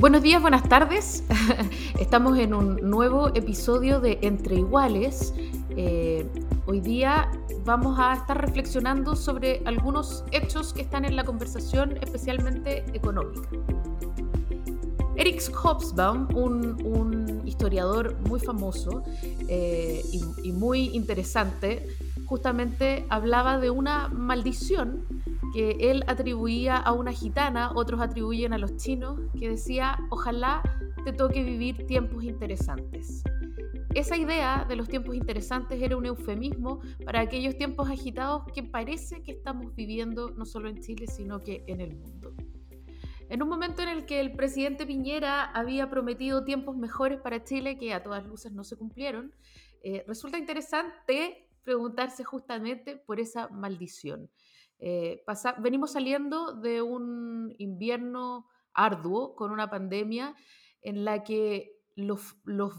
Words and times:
Buenos 0.00 0.22
días, 0.22 0.40
buenas 0.40 0.66
tardes. 0.66 1.24
Estamos 2.00 2.38
en 2.38 2.54
un 2.54 2.76
nuevo 2.88 3.28
episodio 3.34 4.00
de 4.00 4.18
Entre 4.22 4.56
Iguales. 4.56 5.34
Eh, 5.76 6.26
hoy 6.64 6.80
día 6.80 7.30
vamos 7.66 7.98
a 8.00 8.14
estar 8.14 8.40
reflexionando 8.40 9.14
sobre 9.14 9.60
algunos 9.66 10.24
hechos 10.30 10.72
que 10.72 10.80
están 10.80 11.04
en 11.04 11.16
la 11.16 11.24
conversación, 11.24 11.98
especialmente 12.00 12.82
económica. 12.94 13.46
Eric 15.16 15.42
Hobsbawm, 15.54 16.34
un, 16.34 17.42
historiador 17.44 18.16
muy 18.20 18.40
famoso 18.40 19.02
eh, 19.48 20.02
y, 20.10 20.48
y 20.48 20.52
muy 20.52 20.96
interesante, 20.96 21.86
justamente 22.24 23.04
hablaba 23.10 23.58
de 23.58 23.68
una 23.68 24.08
maldición 24.08 25.04
que 25.52 25.76
él 25.80 26.04
atribuía 26.06 26.76
a 26.76 26.92
una 26.92 27.12
gitana, 27.12 27.72
otros 27.74 28.00
atribuyen 28.00 28.52
a 28.52 28.58
los 28.58 28.76
chinos, 28.76 29.20
que 29.38 29.50
decía, 29.50 29.98
ojalá 30.10 30.62
te 31.04 31.12
toque 31.12 31.42
vivir 31.42 31.86
tiempos 31.86 32.24
interesantes. 32.24 33.22
Esa 33.94 34.16
idea 34.16 34.64
de 34.68 34.76
los 34.76 34.88
tiempos 34.88 35.16
interesantes 35.16 35.82
era 35.82 35.96
un 35.96 36.06
eufemismo 36.06 36.80
para 37.04 37.20
aquellos 37.20 37.56
tiempos 37.56 37.90
agitados 37.90 38.44
que 38.54 38.62
parece 38.62 39.22
que 39.22 39.32
estamos 39.32 39.74
viviendo 39.74 40.30
no 40.30 40.44
solo 40.44 40.68
en 40.68 40.80
Chile, 40.80 41.06
sino 41.08 41.40
que 41.40 41.64
en 41.66 41.80
el 41.80 41.96
mundo. 41.96 42.32
En 43.28 43.42
un 43.42 43.48
momento 43.48 43.82
en 43.82 43.88
el 43.88 44.06
que 44.06 44.20
el 44.20 44.32
presidente 44.32 44.86
Piñera 44.86 45.44
había 45.44 45.90
prometido 45.90 46.44
tiempos 46.44 46.76
mejores 46.76 47.20
para 47.20 47.42
Chile 47.42 47.78
que 47.78 47.92
a 47.92 48.02
todas 48.02 48.24
luces 48.26 48.52
no 48.52 48.62
se 48.62 48.76
cumplieron, 48.76 49.32
eh, 49.82 50.04
resulta 50.06 50.38
interesante 50.38 51.48
preguntarse 51.64 52.24
justamente 52.24 52.96
por 52.96 53.18
esa 53.18 53.48
maldición. 53.48 54.28
Eh, 54.80 55.22
venimos 55.58 55.92
saliendo 55.92 56.54
de 56.54 56.80
un 56.80 57.54
invierno 57.58 58.46
arduo 58.72 59.36
con 59.36 59.52
una 59.52 59.68
pandemia 59.68 60.34
en 60.80 61.04
la 61.04 61.22
que 61.22 61.80
los, 61.96 62.34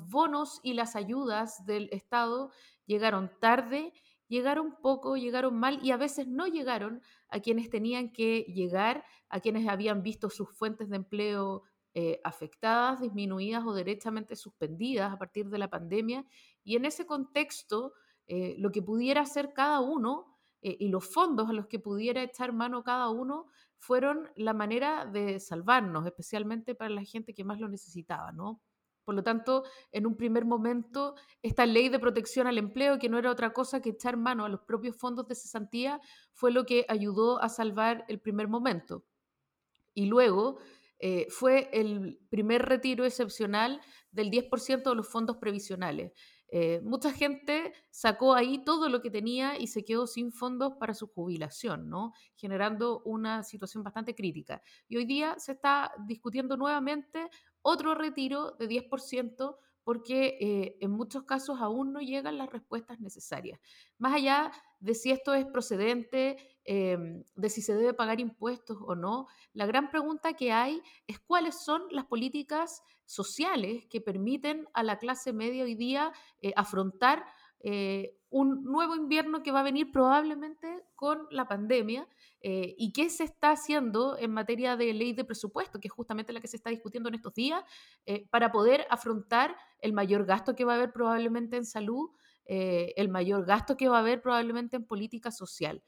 bonos 0.09 0.59
y 0.63 0.73
las 0.73 0.95
ayudas 0.95 1.63
del 1.65 1.89
Estado 1.91 2.51
llegaron 2.87 3.31
tarde, 3.39 3.93
llegaron 4.27 4.75
poco, 4.81 5.15
llegaron 5.15 5.59
mal 5.59 5.79
y 5.83 5.91
a 5.91 5.97
veces 5.97 6.27
no 6.27 6.47
llegaron 6.47 7.01
a 7.29 7.39
quienes 7.39 7.69
tenían 7.69 8.11
que 8.11 8.41
llegar, 8.43 9.05
a 9.29 9.39
quienes 9.39 9.67
habían 9.67 10.01
visto 10.01 10.29
sus 10.29 10.49
fuentes 10.49 10.89
de 10.89 10.95
empleo 10.95 11.63
eh, 11.93 12.19
afectadas, 12.23 13.01
disminuidas 13.01 13.63
o 13.65 13.73
derechamente 13.73 14.35
suspendidas 14.35 15.13
a 15.13 15.19
partir 15.19 15.49
de 15.49 15.59
la 15.59 15.69
pandemia. 15.69 16.25
Y 16.63 16.77
en 16.77 16.85
ese 16.85 17.05
contexto, 17.05 17.93
eh, 18.27 18.55
lo 18.57 18.71
que 18.71 18.81
pudiera 18.81 19.21
hacer 19.21 19.53
cada 19.53 19.81
uno 19.81 20.30
eh, 20.61 20.77
y 20.79 20.89
los 20.89 21.05
fondos 21.05 21.49
a 21.49 21.53
los 21.53 21.67
que 21.67 21.79
pudiera 21.79 22.23
echar 22.23 22.53
mano 22.53 22.83
cada 22.83 23.09
uno 23.09 23.47
fueron 23.77 24.29
la 24.35 24.53
manera 24.53 25.05
de 25.05 25.39
salvarnos, 25.39 26.05
especialmente 26.05 26.75
para 26.75 26.91
la 26.91 27.03
gente 27.03 27.33
que 27.33 27.43
más 27.43 27.59
lo 27.59 27.67
necesitaba, 27.67 28.31
¿no? 28.31 28.61
Por 29.03 29.15
lo 29.15 29.23
tanto, 29.23 29.63
en 29.91 30.05
un 30.05 30.15
primer 30.15 30.45
momento, 30.45 31.15
esta 31.41 31.65
ley 31.65 31.89
de 31.89 31.99
protección 31.99 32.45
al 32.45 32.59
empleo, 32.59 32.99
que 32.99 33.09
no 33.09 33.17
era 33.17 33.31
otra 33.31 33.51
cosa 33.51 33.81
que 33.81 33.89
echar 33.89 34.15
mano 34.15 34.45
a 34.45 34.49
los 34.49 34.61
propios 34.61 34.95
fondos 34.95 35.27
de 35.27 35.35
cesantía, 35.35 35.99
fue 36.33 36.51
lo 36.51 36.65
que 36.65 36.85
ayudó 36.87 37.41
a 37.41 37.49
salvar 37.49 38.05
el 38.07 38.19
primer 38.19 38.47
momento. 38.47 39.03
Y 39.93 40.05
luego 40.05 40.59
eh, 40.99 41.25
fue 41.31 41.69
el 41.73 42.19
primer 42.29 42.61
retiro 42.61 43.05
excepcional 43.05 43.81
del 44.11 44.29
10% 44.29 44.91
de 44.91 44.95
los 44.95 45.09
fondos 45.09 45.37
previsionales. 45.37 46.13
Eh, 46.53 46.81
mucha 46.83 47.13
gente 47.13 47.73
sacó 47.89 48.35
ahí 48.35 48.63
todo 48.65 48.89
lo 48.89 49.01
que 49.01 49.09
tenía 49.09 49.57
y 49.57 49.67
se 49.67 49.85
quedó 49.85 50.05
sin 50.05 50.33
fondos 50.33 50.73
para 50.79 50.93
su 50.93 51.07
jubilación, 51.07 51.89
¿no? 51.89 52.11
generando 52.35 53.01
una 53.05 53.43
situación 53.43 53.83
bastante 53.83 54.13
crítica. 54.13 54.61
Y 54.89 54.97
hoy 54.97 55.05
día 55.05 55.39
se 55.39 55.53
está 55.53 55.91
discutiendo 56.05 56.57
nuevamente 56.57 57.29
otro 57.61 57.95
retiro 57.95 58.51
de 58.59 58.67
10% 58.67 59.57
porque 59.83 60.37
eh, 60.39 60.77
en 60.79 60.91
muchos 60.91 61.23
casos 61.23 61.59
aún 61.59 61.91
no 61.93 61.99
llegan 62.01 62.37
las 62.37 62.49
respuestas 62.49 62.99
necesarias. 62.99 63.59
Más 63.97 64.13
allá 64.13 64.51
de 64.79 64.93
si 64.95 65.11
esto 65.11 65.33
es 65.33 65.45
procedente, 65.45 66.37
em, 66.63 67.23
de 67.35 67.49
si 67.49 67.61
se 67.61 67.75
debe 67.75 67.93
pagar 67.93 68.19
impuestos 68.19 68.77
o 68.81 68.95
no, 68.95 69.27
la 69.53 69.65
gran 69.65 69.89
pregunta 69.89 70.33
que 70.33 70.51
hay 70.51 70.81
es 71.07 71.19
cuáles 71.19 71.63
son 71.63 71.83
las 71.91 72.05
políticas 72.05 72.81
sociales 73.05 73.85
que 73.89 74.01
permiten 74.01 74.67
a 74.73 74.83
la 74.83 74.97
clase 74.97 75.33
media 75.33 75.63
hoy 75.63 75.75
día 75.75 76.13
eh, 76.41 76.53
afrontar 76.55 77.25
eh, 77.63 78.17
un 78.29 78.63
nuevo 78.63 78.95
invierno 78.95 79.43
que 79.43 79.51
va 79.51 79.59
a 79.59 79.63
venir 79.63 79.91
probablemente 79.91 80.83
con 80.95 81.27
la 81.31 81.47
pandemia 81.47 82.07
eh, 82.41 82.75
y 82.77 82.93
qué 82.93 83.09
se 83.09 83.23
está 83.23 83.51
haciendo 83.51 84.17
en 84.17 84.31
materia 84.31 84.77
de 84.77 84.93
ley 84.93 85.13
de 85.13 85.25
presupuesto, 85.25 85.79
que 85.79 85.87
es 85.87 85.93
justamente 85.93 86.33
la 86.33 86.39
que 86.39 86.47
se 86.47 86.57
está 86.57 86.69
discutiendo 86.69 87.09
en 87.09 87.15
estos 87.15 87.33
días, 87.33 87.63
para 88.29 88.51
poder 88.51 88.85
afrontar 88.89 89.55
el 89.79 89.93
mayor 89.93 90.25
gasto 90.25 90.55
que 90.55 90.65
va 90.65 90.73
a 90.73 90.75
haber 90.77 90.91
probablemente 90.91 91.57
en 91.57 91.65
salud, 91.65 92.09
el 92.45 93.09
mayor 93.09 93.45
gasto 93.45 93.77
que 93.77 93.89
va 93.89 93.97
a 93.97 93.99
haber 93.99 94.21
probablemente 94.21 94.75
en 94.77 94.85
política 94.85 95.31
social. 95.31 95.83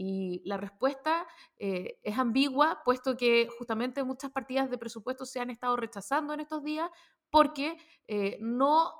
Y 0.00 0.42
la 0.44 0.56
respuesta 0.58 1.26
eh, 1.58 1.98
es 2.04 2.16
ambigua, 2.16 2.82
puesto 2.84 3.16
que 3.16 3.48
justamente 3.58 4.04
muchas 4.04 4.30
partidas 4.30 4.70
de 4.70 4.78
presupuesto 4.78 5.26
se 5.26 5.40
han 5.40 5.50
estado 5.50 5.74
rechazando 5.74 6.32
en 6.32 6.38
estos 6.38 6.62
días 6.62 6.88
porque 7.30 7.76
eh, 8.06 8.38
no 8.40 8.92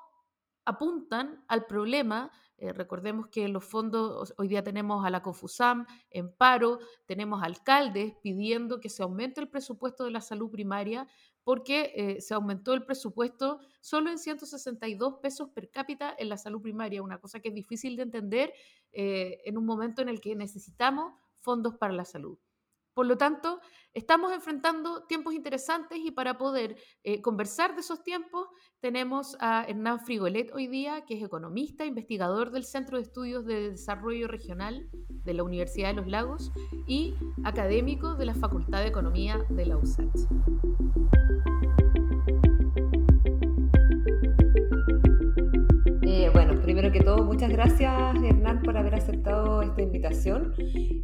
apuntan 0.69 1.43
al 1.49 1.65
problema. 1.65 2.31
Eh, 2.59 2.73
recordemos 2.75 3.29
que 3.29 3.49
los 3.49 3.65
fondos, 3.65 4.35
hoy 4.37 4.49
día 4.49 4.63
tenemos 4.63 5.05
a 5.07 5.11
la 5.11 5.23
Confusam 5.23 5.87
en 6.11 6.31
paro, 6.31 6.79
tenemos 7.07 7.43
alcaldes 7.43 8.15
pidiendo 8.23 8.79
que 8.79 8.91
se 8.91 9.03
aumente 9.03 9.41
el 9.41 9.49
presupuesto 9.49 10.05
de 10.05 10.11
la 10.11 10.21
salud 10.21 10.51
primaria 10.51 11.09
porque 11.43 11.93
eh, 11.97 12.21
se 12.21 12.35
aumentó 12.35 12.75
el 12.75 12.85
presupuesto 12.85 13.61
solo 13.81 14.11
en 14.11 14.19
162 14.19 15.15
pesos 15.23 15.49
per 15.49 15.71
cápita 15.71 16.15
en 16.19 16.29
la 16.29 16.37
salud 16.37 16.61
primaria, 16.61 17.03
una 17.03 17.19
cosa 17.19 17.41
que 17.41 17.49
es 17.49 17.55
difícil 17.55 17.97
de 17.97 18.03
entender 18.03 18.53
eh, 18.93 19.41
en 19.47 19.57
un 19.57 19.65
momento 19.65 20.03
en 20.03 20.11
el 20.11 20.21
que 20.21 20.37
necesitamos 20.37 21.15
fondos 21.41 21.77
para 21.77 21.95
la 21.95 22.05
salud. 22.05 22.39
Por 22.99 23.07
lo 23.07 23.17
tanto, 23.17 23.61
estamos 23.95 24.33
enfrentando 24.33 25.05
tiempos 25.05 25.33
interesantes 25.33 26.01
y 26.03 26.11
para 26.11 26.37
poder 26.37 26.75
eh, 27.05 27.23
conversar 27.23 27.77
de 27.77 27.83
esos 27.83 28.03
tiempos 28.03 28.49
tenemos 28.81 29.37
a 29.39 29.65
Hernán 29.69 30.01
Frigolet 30.01 30.53
hoy 30.53 30.67
día, 30.67 31.05
que 31.07 31.15
es 31.15 31.23
economista, 31.23 31.85
investigador 31.87 32.51
del 32.51 32.65
Centro 32.65 32.97
de 32.97 33.05
Estudios 33.05 33.47
de 33.47 33.71
Desarrollo 33.71 34.27
Regional 34.27 34.89
de 35.09 35.33
la 35.33 35.45
Universidad 35.45 35.91
de 35.91 35.95
los 35.95 36.09
Lagos 36.09 36.51
y 36.89 37.15
académico 37.45 38.17
de 38.17 38.27
la 38.27 38.35
Facultad 38.35 38.81
de 38.81 38.89
Economía 38.89 39.47
de 39.49 39.67
la 39.67 39.77
USACH. 39.77 41.68
Primero 46.89 46.93
que 46.93 47.05
todo, 47.05 47.25
muchas 47.25 47.51
gracias 47.51 47.93
Hernán 48.23 48.63
por 48.63 48.77
haber 48.77 48.95
aceptado 48.95 49.63
esta 49.63 49.83
invitación. 49.83 50.55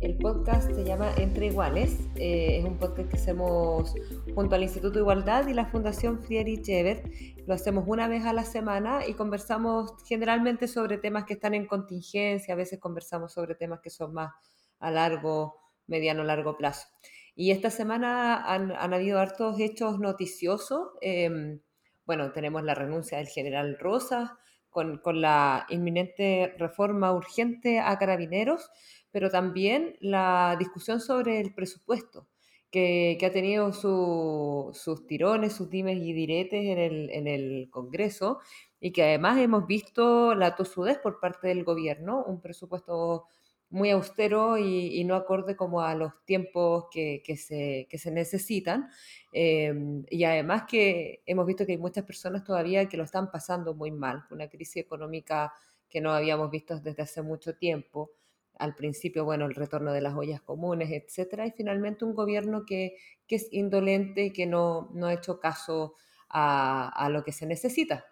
El 0.00 0.16
podcast 0.18 0.70
se 0.70 0.84
llama 0.84 1.12
Entre 1.16 1.46
Iguales. 1.46 2.08
Eh, 2.16 2.58
es 2.58 2.64
un 2.64 2.78
podcast 2.78 3.10
que 3.10 3.16
hacemos 3.16 3.94
junto 4.34 4.54
al 4.54 4.62
Instituto 4.62 4.94
de 4.94 5.00
Igualdad 5.00 5.46
y 5.46 5.52
la 5.52 5.66
Fundación 5.66 6.22
Friedrich 6.22 6.68
Ebert. 6.68 7.06
Lo 7.46 7.54
hacemos 7.54 7.84
una 7.86 8.08
vez 8.08 8.24
a 8.24 8.32
la 8.32 8.44
semana 8.44 9.06
y 9.06 9.14
conversamos 9.14 9.94
generalmente 10.06 10.68
sobre 10.68 10.96
temas 10.96 11.24
que 11.24 11.34
están 11.34 11.54
en 11.54 11.66
contingencia. 11.66 12.54
A 12.54 12.56
veces 12.56 12.80
conversamos 12.80 13.32
sobre 13.32 13.54
temas 13.54 13.80
que 13.80 13.90
son 13.90 14.14
más 14.14 14.32
a 14.78 14.90
largo, 14.90 15.56
mediano, 15.86 16.24
largo 16.24 16.56
plazo. 16.56 16.88
Y 17.34 17.50
esta 17.50 17.70
semana 17.70 18.42
han, 18.44 18.72
habido 18.72 19.18
hartos 19.18 19.60
hechos 19.60 19.98
noticiosos. 19.98 20.92
Em, 21.00 21.60
bueno, 22.06 22.32
tenemos 22.32 22.62
la 22.62 22.74
renuncia 22.74 23.18
del 23.18 23.28
general 23.28 23.76
Rosas 23.78 24.30
con, 24.74 25.00
la 25.20 25.66
inminente 25.70 26.54
reforma 26.58 27.12
urgente 27.12 27.78
a 27.78 27.96
carabineros, 27.96 28.70
pero 29.12 29.30
también 29.30 29.96
la 30.00 30.56
discusión 30.58 31.00
sobre 31.00 31.40
el 31.40 31.54
presupuesto, 31.54 32.26
que, 32.70 33.16
ha 33.24 33.30
tenido 33.30 33.72
sus 33.72 35.06
tirones, 35.06 35.52
sus 35.52 35.70
dimes 35.70 35.98
y 35.98 36.12
diretes 36.12 36.64
en 36.64 36.78
el, 36.78 37.10
en 37.10 37.28
el 37.28 37.68
Congreso 37.70 38.40
y 38.80 38.90
que 38.92 39.04
además 39.04 39.38
hemos 39.38 39.66
visto 39.66 40.34
la 40.34 40.56
tosudez 40.56 40.98
por 40.98 41.20
parte 41.20 41.48
del 41.48 41.62
gobierno, 41.62 42.24
un 42.26 42.40
presupuesto 42.40 43.26
muy 43.70 43.90
austero 43.90 44.56
y, 44.58 45.02
no 45.04 45.16
acorde 45.16 45.56
como 45.56 45.80
a 45.80 45.94
los 45.94 46.12
tiempos 46.24 46.86
que, 46.92 47.22
se, 47.36 47.88
se, 47.90 48.10
necesitan. 48.10 48.88
Em, 49.32 50.04
y 50.10 50.24
además 50.24 50.64
que 50.68 51.22
hemos 51.26 51.46
visto 51.46 51.66
que 51.66 51.72
hay 51.72 51.78
muchas 51.78 52.04
personas 52.04 52.44
todavía 52.44 52.88
que 52.88 52.96
lo 52.96 53.04
están 53.04 53.30
pasando 53.30 53.74
muy 53.74 53.90
mal, 53.90 54.24
una 54.30 54.48
crisis 54.48 54.76
económica 54.76 55.52
que 55.90 56.00
no 56.00 56.12
habíamos 56.12 56.50
visto 56.50 56.78
desde 56.78 57.02
hace 57.02 57.22
mucho 57.22 57.56
tiempo. 57.56 58.12
Al 58.58 58.76
principio, 58.76 59.24
bueno, 59.24 59.46
el 59.46 59.54
retorno 59.54 59.92
de 59.92 60.00
las 60.00 60.14
ollas 60.14 60.40
comunes, 60.40 60.90
etcétera, 60.92 61.46
y 61.46 61.50
finalmente 61.50 62.04
un 62.04 62.14
gobierno 62.14 62.64
que, 62.64 62.96
que 63.26 63.36
es 63.36 63.48
indolente 63.52 64.26
y 64.26 64.32
que 64.32 64.46
no, 64.46 64.90
no 64.94 65.06
ha 65.08 65.14
hecho 65.14 65.40
caso 65.40 65.94
a, 66.28 66.88
a 66.88 67.08
lo 67.08 67.24
que 67.24 67.32
se 67.32 67.46
necesita 67.46 68.04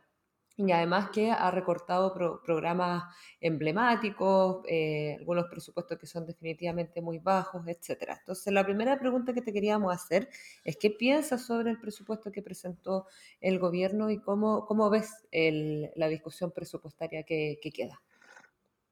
y 0.57 0.71
además 0.73 1.11
que 1.11 1.31
ha 1.31 1.51
recortado 1.51 2.13
programas 2.45 3.05
emblemáticos, 3.41 4.65
eh, 4.69 5.17
algunos 5.19 5.47
presupuestos 5.47 5.99
que 5.99 6.07
son 6.07 6.27
definitivamente 6.27 7.01
muy 7.01 7.19
bajos, 7.19 7.67
etc. 7.67 8.17
Entonces, 8.19 8.53
la 8.53 8.65
primera 8.65 8.99
pregunta 8.99 9.33
que 9.33 9.43
te 9.43 9.53
queríamos 9.53 9.95
hacer 9.95 10.29
es 10.65 10.77
qué 10.77 10.91
piensas 10.91 11.47
sobre 11.47 11.71
el 11.71 11.81
presupuesto 11.81 12.31
que 12.31 12.43
presentó 12.43 13.07
el 13.41 13.59
gobierno 13.59 14.11
y 14.11 14.21
cómo, 14.21 14.67
cómo 14.67 14.91
ves 14.91 15.11
la 15.33 16.09
discusión 16.09 16.53
presupuestaria 16.53 17.23
que 17.25 17.59
queda. 17.75 18.01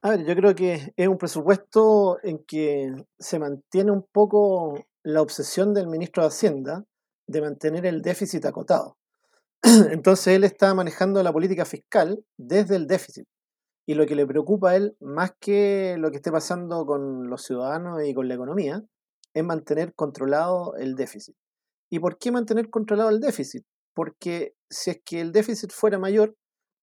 A 0.02 0.10
ver, 0.10 0.24
yo 0.24 0.34
creo 0.34 0.54
que 0.54 0.94
es 0.96 1.08
un 1.08 1.18
presupuesto 1.18 2.18
en 2.22 2.38
que 2.44 2.90
se 3.18 3.38
mantiene 3.38 3.90
un 3.90 4.02
poco 4.02 4.86
la 5.02 5.20
obsesión 5.20 5.74
del 5.74 5.88
ministro 5.88 6.22
de 6.22 6.28
Hacienda 6.28 6.84
de 7.26 7.40
mantener 7.42 7.84
el 7.84 8.00
déficit 8.00 8.46
acotado. 8.46 8.96
Entonces 9.90 10.28
él 10.28 10.44
está 10.44 10.72
manejando 10.74 11.22
la 11.22 11.32
política 11.32 11.64
fiscal 11.64 12.24
desde 12.38 12.76
el 12.76 12.86
déficit. 12.86 13.26
Y 13.86 13.94
lo 13.94 14.06
que 14.06 14.14
le 14.14 14.26
preocupa 14.26 14.70
a 14.70 14.76
él, 14.76 14.96
más 15.00 15.32
que 15.40 15.96
lo 15.98 16.10
que 16.10 16.16
esté 16.16 16.30
pasando 16.30 16.86
con 16.86 17.28
los 17.28 17.42
ciudadanos 17.42 18.02
y 18.04 18.14
con 18.14 18.28
la 18.28 18.34
economía, 18.34 18.82
es 19.34 19.44
mantener 19.44 19.94
controlado 19.94 20.74
el 20.76 20.94
déficit. 20.94 21.34
¿Y 21.90 21.98
por 21.98 22.18
qué 22.18 22.30
mantener 22.30 22.70
controlado 22.70 23.10
el 23.10 23.20
déficit? 23.20 23.64
Porque 23.94 24.54
si 24.70 24.90
es 24.90 25.00
que 25.04 25.20
el 25.20 25.32
déficit 25.32 25.72
fuera 25.72 25.98
mayor, 25.98 26.36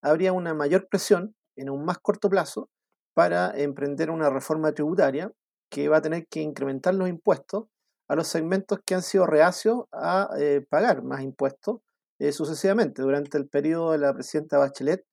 habría 0.03 0.33
una 0.33 0.53
mayor 0.53 0.88
presión 0.89 1.35
en 1.56 1.69
un 1.69 1.85
más 1.85 1.97
corto 2.00 2.29
plazo 2.29 2.69
para 3.15 3.57
emprender 3.57 4.12
una 4.12 4.29
reforma 4.29 4.74
tributaria 4.74 5.31
que 5.71 5.89
va 5.89 5.97
a 5.97 6.01
tener 6.01 6.27
que 6.27 6.41
incrementar 6.41 6.94
los 6.94 7.09
impuestos 7.09 7.65
a 8.07 8.15
los 8.15 8.27
segmentos 8.27 8.79
que 8.85 8.95
han 8.95 9.01
sido 9.01 9.25
reacios 9.25 9.85
a 9.91 10.29
eh, 10.38 10.65
pagar 10.69 11.03
más 11.03 11.21
impuestos 11.21 11.79
eh, 12.19 12.31
sucesivamente. 12.31 13.02
Durante 13.02 13.38
el 13.38 13.48
periodo 13.48 13.92
de 13.92 14.00
la 14.00 14.14
presidenta 14.14 14.58
Bachelet 14.58 15.06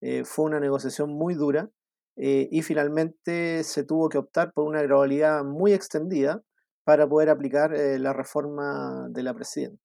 eh, 0.00 0.24
fue 0.24 0.46
una 0.46 0.60
negociación 0.60 1.10
muy 1.10 1.34
dura 1.34 1.70
eh, 2.16 2.48
y 2.50 2.62
finalmente 2.62 3.64
se 3.64 3.84
tuvo 3.84 4.08
que 4.08 4.18
optar 4.18 4.52
por 4.52 4.64
una 4.66 4.82
gradualidad 4.82 5.44
muy 5.44 5.72
extendida 5.72 6.42
para 6.84 7.08
poder 7.08 7.30
aplicar 7.30 7.70
la 7.72 8.12
reforma 8.12 9.08
de 9.10 9.22
la 9.22 9.34
presidenta. 9.34 9.80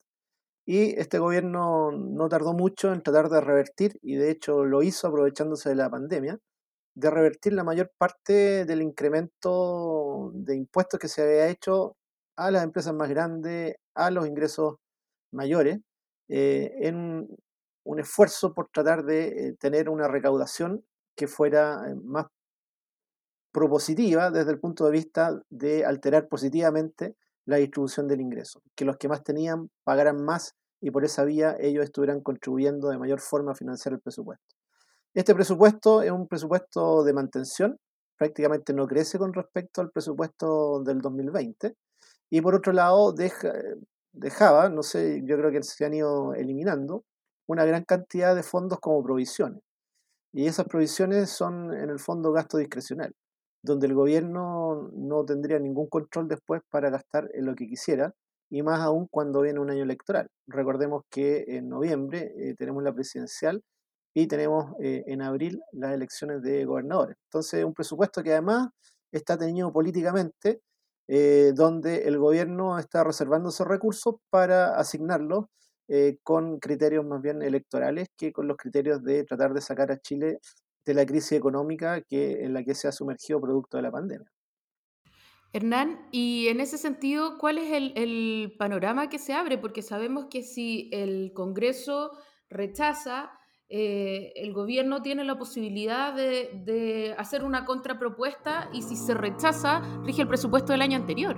Y 0.65 0.99
este 0.99 1.19
gobierno 1.19 1.91
no 1.93 2.27
tardó 2.27 2.53
mucho 2.53 2.91
en 2.91 3.01
tratar 3.01 3.29
de 3.29 3.39
revertir, 3.39 3.97
y 4.01 4.15
de 4.17 4.31
hecho 4.31 4.65
lo 4.65 4.83
hizo 4.83 5.07
aprovechándose 5.07 5.69
de 5.69 5.75
la 5.75 5.89
pandemia, 5.89 6.39
de 6.95 7.09
revertir 7.11 7.53
la 7.53 7.63
mayor 7.63 7.91
parte 7.97 8.65
del 8.65 8.81
incremento 8.81 10.31
de 10.33 10.55
impuestos 10.57 10.99
que 10.99 11.07
se 11.07 11.21
había 11.21 11.47
hecho 11.47 11.95
a 12.35 12.51
las 12.51 12.63
empresas 12.63 12.93
más 12.93 13.09
grandes, 13.09 13.75
a 13.95 14.11
los 14.11 14.27
ingresos 14.27 14.75
mayores, 15.31 15.79
eh, 16.29 16.73
en 16.81 17.27
un 17.83 17.99
esfuerzo 17.99 18.53
por 18.53 18.69
tratar 18.69 19.03
de 19.05 19.27
eh, 19.27 19.53
tener 19.59 19.89
una 19.89 20.07
recaudación 20.07 20.83
que 21.15 21.27
fuera 21.27 21.89
eh, 21.89 21.95
más 21.95 22.27
propositiva 23.51 24.29
desde 24.29 24.51
el 24.51 24.59
punto 24.59 24.85
de 24.85 24.91
vista 24.91 25.41
de 25.49 25.85
alterar 25.85 26.27
positivamente 26.27 27.15
la 27.45 27.57
distribución 27.57 28.07
del 28.07 28.21
ingreso, 28.21 28.61
que 28.75 28.85
los 28.85 28.97
que 28.97 29.07
más 29.07 29.23
tenían 29.23 29.69
pagaran 29.83 30.23
más 30.23 30.55
y 30.81 30.91
por 30.91 31.05
esa 31.05 31.23
vía 31.23 31.55
ellos 31.59 31.85
estuvieran 31.85 32.21
contribuyendo 32.21 32.89
de 32.89 32.99
mayor 32.99 33.19
forma 33.19 33.53
a 33.53 33.55
financiar 33.55 33.93
el 33.93 34.01
presupuesto. 34.01 34.55
Este 35.13 35.33
presupuesto 35.33 36.03
es 36.03 36.11
un 36.11 36.27
presupuesto 36.27 37.03
de 37.03 37.13
mantención, 37.13 37.79
prácticamente 38.17 38.73
no 38.73 38.85
crece 38.85 39.17
con 39.17 39.33
respecto 39.33 39.81
al 39.81 39.91
presupuesto 39.91 40.83
del 40.83 40.99
2020 40.99 41.75
y 42.29 42.41
por 42.41 42.53
otro 42.53 42.73
lado 42.73 43.13
deja, 43.13 43.53
dejaba, 44.17 44.69
no 44.69 44.83
sé, 44.83 45.21
yo 45.25 45.37
creo 45.37 45.51
que 45.51 45.63
se 45.63 45.85
han 45.85 45.93
ido 45.93 46.33
eliminando, 46.33 47.03
una 47.47 47.65
gran 47.65 47.83
cantidad 47.83 48.35
de 48.35 48.43
fondos 48.43 48.79
como 48.79 49.03
provisiones. 49.03 49.61
Y 50.33 50.47
esas 50.47 50.67
provisiones 50.67 51.29
son 51.29 51.73
en 51.73 51.89
el 51.89 51.99
fondo 51.99 52.31
gasto 52.31 52.57
discrecional, 52.57 53.13
donde 53.63 53.87
el 53.87 53.93
gobierno 53.93 54.89
no 54.93 55.25
tendría 55.25 55.59
ningún 55.59 55.87
control 55.87 56.27
después 56.27 56.61
para 56.69 56.89
gastar 56.89 57.29
en 57.33 57.45
lo 57.45 57.55
que 57.55 57.67
quisiera, 57.67 58.13
y 58.49 58.61
más 58.63 58.81
aún 58.81 59.07
cuando 59.09 59.41
viene 59.41 59.59
un 59.59 59.69
año 59.69 59.83
electoral. 59.83 60.27
Recordemos 60.47 61.03
que 61.09 61.45
en 61.47 61.69
noviembre 61.69 62.33
eh, 62.37 62.55
tenemos 62.57 62.83
la 62.83 62.93
presidencial 62.93 63.61
y 64.13 64.27
tenemos 64.27 64.73
eh, 64.79 65.03
en 65.07 65.21
abril 65.21 65.61
las 65.73 65.93
elecciones 65.93 66.41
de 66.41 66.65
gobernadores. 66.65 67.17
Entonces, 67.25 67.63
un 67.63 67.73
presupuesto 67.73 68.23
que 68.23 68.31
además 68.31 68.69
está 69.11 69.37
tenido 69.37 69.71
políticamente 69.71 70.61
eh, 71.07 71.53
donde 71.55 72.07
el 72.07 72.17
gobierno 72.17 72.77
está 72.77 73.03
reservando 73.03 73.49
esos 73.49 73.67
recursos 73.67 74.15
para 74.29 74.77
asignarlos 74.77 75.45
eh, 75.87 76.17
con 76.21 76.59
criterios 76.59 77.05
más 77.05 77.21
bien 77.21 77.41
electorales 77.41 78.09
que 78.17 78.33
con 78.33 78.47
los 78.47 78.57
criterios 78.57 79.01
de 79.03 79.23
tratar 79.23 79.53
de 79.53 79.61
sacar 79.61 79.89
a 79.91 79.99
Chile 79.99 80.39
de 80.85 80.93
la 80.93 81.05
crisis 81.05 81.33
económica 81.33 82.01
que, 82.01 82.43
en 82.43 82.53
la 82.53 82.63
que 82.63 82.75
se 82.75 82.87
ha 82.87 82.91
sumergido 82.91 83.39
producto 83.39 83.77
de 83.77 83.83
la 83.83 83.91
pandemia. 83.91 84.29
Hernán, 85.53 86.07
y 86.11 86.49
en 86.49 86.59
ese 86.59 86.77
sentido, 86.77 87.37
¿cuál 87.37 87.57
es 87.57 87.71
el, 87.71 87.93
el 87.95 88.55
panorama 88.59 89.09
que 89.09 89.17
se 89.17 89.33
abre? 89.33 89.57
Porque 89.57 89.81
sabemos 89.81 90.25
que 90.29 90.43
si 90.43 90.89
el 90.91 91.31
Congreso 91.33 92.11
rechaza 92.49 93.31
eh, 93.69 94.31
el 94.35 94.53
gobierno 94.53 95.01
tiene 95.01 95.25
la 95.25 95.37
posibilidad 95.37 96.13
de, 96.13 97.13
hacer 97.17 97.43
una 97.43 97.65
contrapropuesta 97.65 98.69
y 98.73 98.81
si 98.81 98.95
se 98.95 99.13
rechaza, 99.13 99.81
rige 100.03 100.21
el 100.21 100.27
presupuesto 100.27 100.71
del 100.71 100.81
año 100.81 100.95
anterior. 100.95 101.37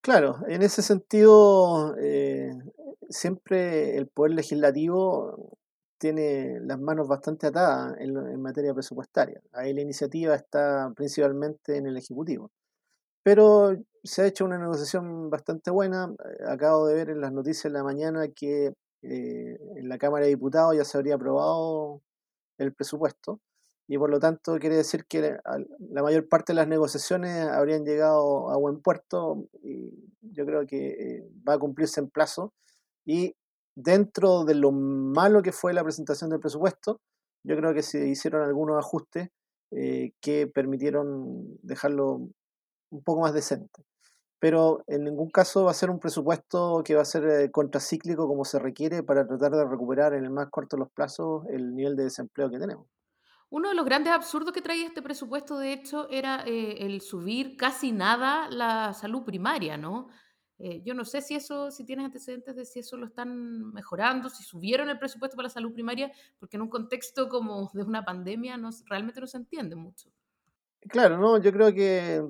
Claro, 0.00 0.38
en 0.48 0.62
ese 0.62 0.82
sentido, 0.82 1.96
eh, 1.98 2.50
siempre 3.08 3.96
el 3.96 4.08
Poder 4.08 4.34
Legislativo 4.34 5.56
tiene 5.98 6.60
las 6.60 6.78
manos 6.78 7.08
bastante 7.08 7.46
atadas 7.46 7.94
en, 7.98 8.16
en, 8.16 8.40
materia 8.40 8.74
presupuestaria. 8.74 9.40
Ahí 9.52 9.72
la 9.72 9.80
iniciativa 9.80 10.34
está 10.34 10.92
principalmente 10.94 11.76
en 11.76 11.86
el 11.86 11.96
Ejecutivo. 11.96 12.50
Pero 13.22 13.76
se 14.04 14.22
ha 14.22 14.26
hecho 14.26 14.44
una 14.44 14.58
negociación 14.58 15.30
bastante 15.30 15.70
buena. 15.70 16.14
Acabo 16.46 16.86
de 16.86 16.94
ver 16.94 17.10
en 17.10 17.20
las 17.20 17.32
noticias 17.32 17.64
de 17.72 17.78
la 17.78 17.84
mañana 17.84 18.28
que 18.28 18.72
eh, 19.02 19.58
en 19.76 19.88
la 19.88 19.98
Cámara 19.98 20.24
de 20.24 20.30
Diputados 20.30 20.76
ya 20.76 20.84
se 20.84 20.96
habría 20.96 21.14
aprobado 21.14 22.02
el 22.58 22.72
presupuesto 22.74 23.40
y 23.88 23.98
por 23.98 24.10
lo 24.10 24.18
tanto 24.18 24.58
quiere 24.58 24.76
decir 24.76 25.06
que 25.06 25.38
la 25.90 26.02
mayor 26.02 26.28
parte 26.28 26.52
de 26.52 26.56
las 26.56 26.68
negociaciones 26.68 27.46
habrían 27.46 27.84
llegado 27.84 28.50
a 28.50 28.56
buen 28.56 28.80
puerto 28.80 29.46
y 29.62 29.92
yo 30.20 30.44
creo 30.44 30.66
que 30.66 30.88
eh, 30.88 31.30
va 31.48 31.54
a 31.54 31.58
cumplirse 31.58 32.00
en 32.00 32.10
plazo. 32.10 32.52
Y 33.04 33.36
dentro 33.76 34.44
de 34.44 34.56
lo 34.56 34.72
malo 34.72 35.40
que 35.42 35.52
fue 35.52 35.72
la 35.72 35.84
presentación 35.84 36.30
del 36.30 36.40
presupuesto, 36.40 37.00
yo 37.44 37.56
creo 37.56 37.74
que 37.74 37.82
se 37.82 38.08
hicieron 38.08 38.42
algunos 38.42 38.76
ajustes 38.76 39.28
eh, 39.70 40.12
que 40.20 40.48
permitieron 40.48 41.56
dejarlo 41.62 42.28
un 42.90 43.02
poco 43.04 43.20
más 43.20 43.34
decente 43.34 43.84
pero 44.46 44.84
en 44.86 45.02
ningún 45.02 45.28
caso 45.28 45.64
va 45.64 45.72
a 45.72 45.74
ser 45.74 45.90
un 45.90 45.98
presupuesto 45.98 46.80
que 46.84 46.94
va 46.94 47.02
a 47.02 47.04
ser 47.04 47.24
eh, 47.28 47.50
contracíclico 47.50 48.28
como 48.28 48.44
se 48.44 48.60
requiere 48.60 49.02
para 49.02 49.26
tratar 49.26 49.50
de 49.50 49.64
recuperar 49.64 50.14
en 50.14 50.22
el 50.22 50.30
más 50.30 50.50
corto 50.50 50.76
de 50.76 50.82
los 50.82 50.90
plazos 50.92 51.44
el 51.48 51.74
nivel 51.74 51.96
de 51.96 52.04
desempleo 52.04 52.48
que 52.48 52.60
tenemos. 52.60 52.86
Uno 53.50 53.70
de 53.70 53.74
los 53.74 53.84
grandes 53.84 54.12
absurdos 54.12 54.52
que 54.52 54.62
traía 54.62 54.86
este 54.86 55.02
presupuesto, 55.02 55.58
de 55.58 55.72
hecho, 55.72 56.08
era 56.10 56.44
eh, 56.46 56.86
el 56.86 57.00
subir 57.00 57.56
casi 57.56 57.90
nada 57.90 58.48
la 58.48 58.94
salud 58.94 59.24
primaria, 59.24 59.76
¿no? 59.76 60.10
Eh, 60.60 60.80
yo 60.84 60.94
no 60.94 61.04
sé 61.04 61.22
si 61.22 61.34
eso, 61.34 61.72
si 61.72 61.84
tienes 61.84 62.04
antecedentes 62.04 62.54
de 62.54 62.64
si 62.64 62.78
eso 62.78 62.96
lo 62.96 63.06
están 63.06 63.72
mejorando, 63.72 64.28
si 64.28 64.44
subieron 64.44 64.88
el 64.90 64.98
presupuesto 65.00 65.36
para 65.36 65.48
la 65.48 65.54
salud 65.54 65.72
primaria, 65.72 66.12
porque 66.38 66.56
en 66.56 66.62
un 66.62 66.68
contexto 66.68 67.28
como 67.28 67.68
de 67.74 67.82
una 67.82 68.04
pandemia 68.04 68.56
no, 68.56 68.70
realmente 68.84 69.20
no 69.20 69.26
se 69.26 69.38
entiende 69.38 69.74
mucho. 69.74 70.08
Claro, 70.88 71.18
no, 71.18 71.36
yo 71.38 71.52
creo 71.52 71.74
que 71.74 72.22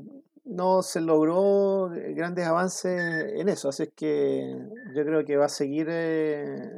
no 0.47 0.83
se 0.83 1.01
logró 1.01 1.91
grandes 2.15 2.47
avances 2.47 3.01
en 3.35 3.49
eso, 3.49 3.69
así 3.69 3.85
es 3.85 3.93
que 3.95 4.57
yo 4.95 5.05
creo 5.05 5.25
que 5.25 5.37
va 5.37 5.47
a 5.47 5.49
seguir 5.49 5.89
eh, 5.91 6.71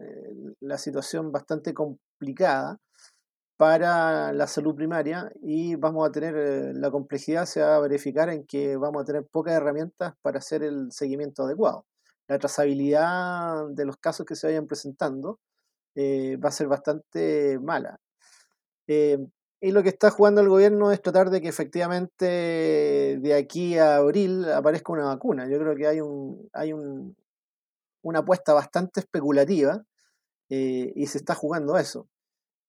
la 0.61 0.79
situación 0.79 1.31
bastante 1.33 1.75
complicada 1.75 2.81
para 3.59 4.33
la 4.33 4.47
salud 4.47 4.75
primaria 4.75 5.31
y 5.43 5.75
vamos 5.75 6.09
a 6.09 6.13
tener 6.13 6.37
eh, 6.37 6.73
la 6.75 6.91
complejidad 6.91 7.45
se 7.45 7.61
va 7.61 7.77
a 7.77 7.81
verificar 7.81 8.31
en 8.31 8.47
que 8.47 8.77
vamos 8.77 9.03
a 9.03 9.05
tener 9.05 9.27
pocas 9.27 9.55
herramientas 9.55 10.15
para 10.23 10.39
hacer 10.39 10.63
el 10.63 10.93
seguimiento 10.93 11.43
adecuado. 11.45 11.85
La 12.29 12.39
trazabilidad 12.39 13.69
de 13.71 13.85
los 13.85 13.97
casos 13.99 14.27
que 14.27 14.37
se 14.37 14.47
vayan 14.47 14.67
presentando 14.67 15.41
eh, 15.95 16.37
va 16.37 16.51
a 16.51 16.53
ser 16.53 16.69
bastante 16.69 17.59
mala. 17.61 18.01
Y 19.61 19.73
lo 19.73 19.83
que 19.83 19.89
está 19.89 20.11
jugando 20.11 20.41
el 20.41 20.49
gobierno 20.49 20.93
es 20.93 21.03
tratar 21.03 21.31
de 21.31 21.41
que 21.41 21.49
efectivamente 21.49 23.19
de 23.21 23.35
aquí 23.35 23.77
a 23.77 23.97
abril 23.97 24.45
aparezca 24.51 24.93
una 24.93 25.07
vacuna. 25.07 25.49
Yo 25.49 25.59
creo 25.59 25.75
que 25.75 25.87
hay, 25.87 26.01
un, 26.01 26.49
hay 26.53 26.73
un, 26.73 27.17
una 28.03 28.21
apuesta 28.21 28.53
bastante 28.53 29.01
especulativa 29.01 29.85
eh, 30.49 30.93
y 30.95 31.07
se 31.07 31.19
está 31.19 31.35
jugando 31.35 31.77
eso. 31.77 32.09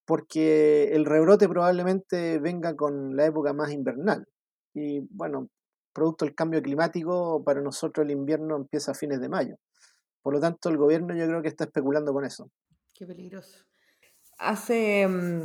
Porque 0.05 0.89
el 0.93 1.05
rebrote 1.05 1.48
probablemente 1.48 2.39
venga 2.39 2.75
con 2.75 3.15
la 3.15 3.25
época 3.25 3.53
más 3.53 3.72
invernal. 3.72 4.27
Y 4.74 5.01
bueno, 5.12 5.50
producto 5.93 6.25
del 6.25 6.34
cambio 6.34 6.62
climático, 6.62 7.43
para 7.43 7.62
nosotros 7.62 8.05
el 8.05 8.12
invierno 8.12 8.55
empieza 8.55 8.91
a 8.91 8.96
fines 8.96 9.22
de 9.22 9.29
mayo. 9.29 9.58
Por 10.22 10.34
lo 10.34 10.39
tanto, 10.39 10.69
el 10.69 10.77
gobierno 10.77 11.15
yo 11.15 11.27
creo 11.27 11.41
que 11.41 11.48
está 11.48 11.65
especulando 11.65 12.13
con 12.13 12.25
eso. 12.25 12.50
Qué 12.93 13.05
peligroso. 13.05 13.65
Hace, 14.38 15.08
mm, 15.08 15.43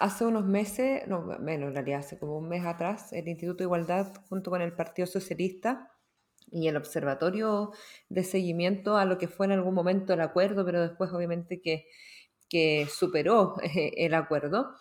hace 0.00 0.24
unos 0.24 0.46
meses, 0.46 1.06
no, 1.06 1.22
menos 1.22 1.68
en 1.68 1.74
realidad, 1.74 2.00
hace 2.00 2.18
como 2.18 2.38
un 2.38 2.48
mes 2.48 2.64
atrás, 2.64 3.12
el 3.12 3.28
Instituto 3.28 3.58
de 3.58 3.64
Igualdad, 3.64 4.12
junto 4.28 4.50
con 4.50 4.62
el 4.62 4.72
Partido 4.72 5.06
Socialista 5.06 5.92
y 6.50 6.68
el 6.68 6.76
Observatorio 6.76 7.72
de 8.08 8.24
Seguimiento 8.24 8.96
a 8.96 9.04
lo 9.04 9.18
que 9.18 9.28
fue 9.28 9.46
en 9.46 9.52
algún 9.52 9.74
momento 9.74 10.14
el 10.14 10.22
acuerdo, 10.22 10.64
pero 10.64 10.80
después 10.80 11.12
obviamente 11.12 11.60
que, 11.60 11.86
superó 12.88 13.56
el 13.62 14.14
acuerdo, 14.14 14.74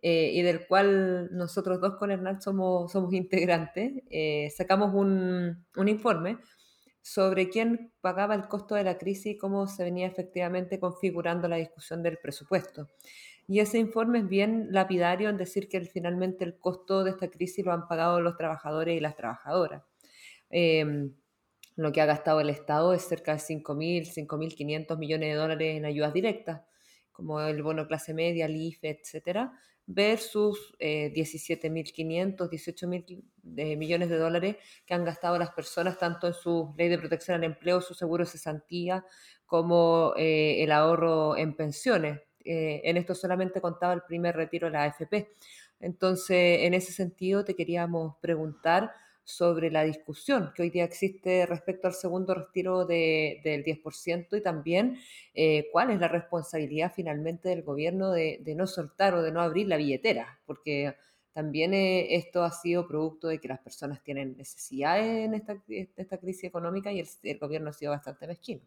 eh, 0.00 0.32
y 0.32 0.42
del 0.42 0.66
cual 0.66 1.28
nosotros 1.32 1.80
dos 1.80 1.96
con 1.96 2.10
Hernán 2.10 2.40
somos, 2.40 2.90
somos 2.90 3.12
integrantes, 3.12 3.92
eh, 4.10 4.50
sacamos 4.56 4.92
un, 4.94 5.64
un, 5.76 5.88
informe 5.88 6.38
sobre 7.02 7.48
quién 7.50 7.92
pagaba 8.00 8.34
el 8.34 8.48
costo 8.48 8.74
de 8.74 8.84
la 8.84 8.98
crisis 8.98 9.34
y 9.34 9.38
cómo 9.38 9.68
se 9.68 9.84
venía 9.84 10.08
efectivamente 10.08 10.80
configurando 10.80 11.46
la 11.46 11.56
discusión 11.56 12.02
del 12.02 12.18
presupuesto. 12.18 12.88
Y 13.48 13.60
ese 13.60 13.78
informe 13.78 14.20
es 14.20 14.28
bien 14.28 14.68
lapidario 14.70 15.28
en 15.28 15.36
decir 15.36 15.68
que 15.68 15.80
finalmente 15.82 16.44
el 16.44 16.58
costo 16.58 17.04
de 17.04 17.10
esta 17.10 17.28
crisis 17.28 17.64
lo 17.64 17.72
han 17.72 17.88
pagado 17.88 18.20
los 18.20 18.36
trabajadores 18.36 18.96
y 18.96 19.00
las 19.00 19.16
trabajadoras. 19.16 19.82
Eh, 20.50 21.10
lo 21.76 21.92
que 21.92 22.00
ha 22.00 22.06
gastado 22.06 22.40
el 22.40 22.50
Estado 22.50 22.92
es 22.92 23.02
cerca 23.02 23.32
de 23.32 23.38
5.000, 23.38 24.06
5.500 24.06 24.98
millones 24.98 25.28
de 25.30 25.34
dólares 25.34 25.76
en 25.76 25.84
ayudas 25.86 26.12
directas, 26.12 26.62
como 27.12 27.40
el 27.40 27.62
bono 27.62 27.86
clase 27.86 28.14
media, 28.14 28.46
el 28.46 28.56
IFE, 28.56 28.90
etcétera, 28.90 29.52
versus 29.86 30.74
eh, 30.78 31.12
17.500, 31.14 32.50
18.000 32.50 33.24
eh, 33.56 33.76
millones 33.76 34.10
de 34.10 34.18
dólares 34.18 34.56
que 34.86 34.94
han 34.94 35.04
gastado 35.04 35.38
las 35.38 35.50
personas 35.50 35.98
tanto 35.98 36.26
en 36.26 36.34
su 36.34 36.74
ley 36.76 36.88
de 36.88 36.98
protección 36.98 37.36
al 37.36 37.44
empleo, 37.44 37.80
su 37.80 37.94
seguro 37.94 38.24
de 38.24 38.30
cesantía, 38.30 39.04
como 39.46 40.12
eh, 40.16 40.62
el 40.62 40.72
ahorro 40.72 41.36
en 41.36 41.54
pensiones. 41.56 42.20
Eh, 42.44 42.82
en 42.84 42.96
esto 42.96 43.14
solamente 43.14 43.60
contaba 43.60 43.92
el 43.92 44.02
primer 44.02 44.36
retiro 44.36 44.66
de 44.66 44.72
la 44.72 44.84
AFP. 44.84 45.28
Entonces, 45.80 46.60
en 46.60 46.74
ese 46.74 46.92
sentido, 46.92 47.44
te 47.44 47.54
queríamos 47.56 48.16
preguntar 48.20 48.92
sobre 49.24 49.70
la 49.70 49.84
discusión 49.84 50.52
que 50.54 50.62
hoy 50.62 50.70
día 50.70 50.84
existe 50.84 51.46
respecto 51.46 51.86
al 51.86 51.94
segundo 51.94 52.34
retiro 52.34 52.84
de, 52.84 53.40
del 53.44 53.64
10% 53.64 54.36
y 54.36 54.42
también 54.42 54.98
eh, 55.34 55.68
cuál 55.72 55.90
es 55.90 56.00
la 56.00 56.08
responsabilidad 56.08 56.92
finalmente 56.94 57.48
del 57.48 57.62
gobierno 57.62 58.10
de, 58.10 58.42
no 58.56 58.66
soltar 58.66 59.14
o 59.14 59.22
de 59.22 59.32
no 59.32 59.40
abrir 59.40 59.68
la 59.68 59.76
billetera, 59.76 60.40
porque 60.44 60.96
también 61.32 61.72
eh, 61.72 62.16
esto 62.16 62.42
ha 62.42 62.50
sido 62.50 62.86
producto 62.86 63.28
de 63.28 63.38
que 63.40 63.48
las 63.48 63.60
personas 63.60 64.02
tienen 64.02 64.36
necesidades 64.36 65.24
en 65.26 65.34
esta, 65.34 65.62
esta 65.68 66.18
crisis 66.18 66.44
económica 66.44 66.92
y 66.92 67.00
el, 67.00 67.08
el, 67.22 67.38
gobierno 67.38 67.70
ha 67.70 67.72
sido 67.72 67.92
bastante 67.92 68.26
mezquino. 68.26 68.62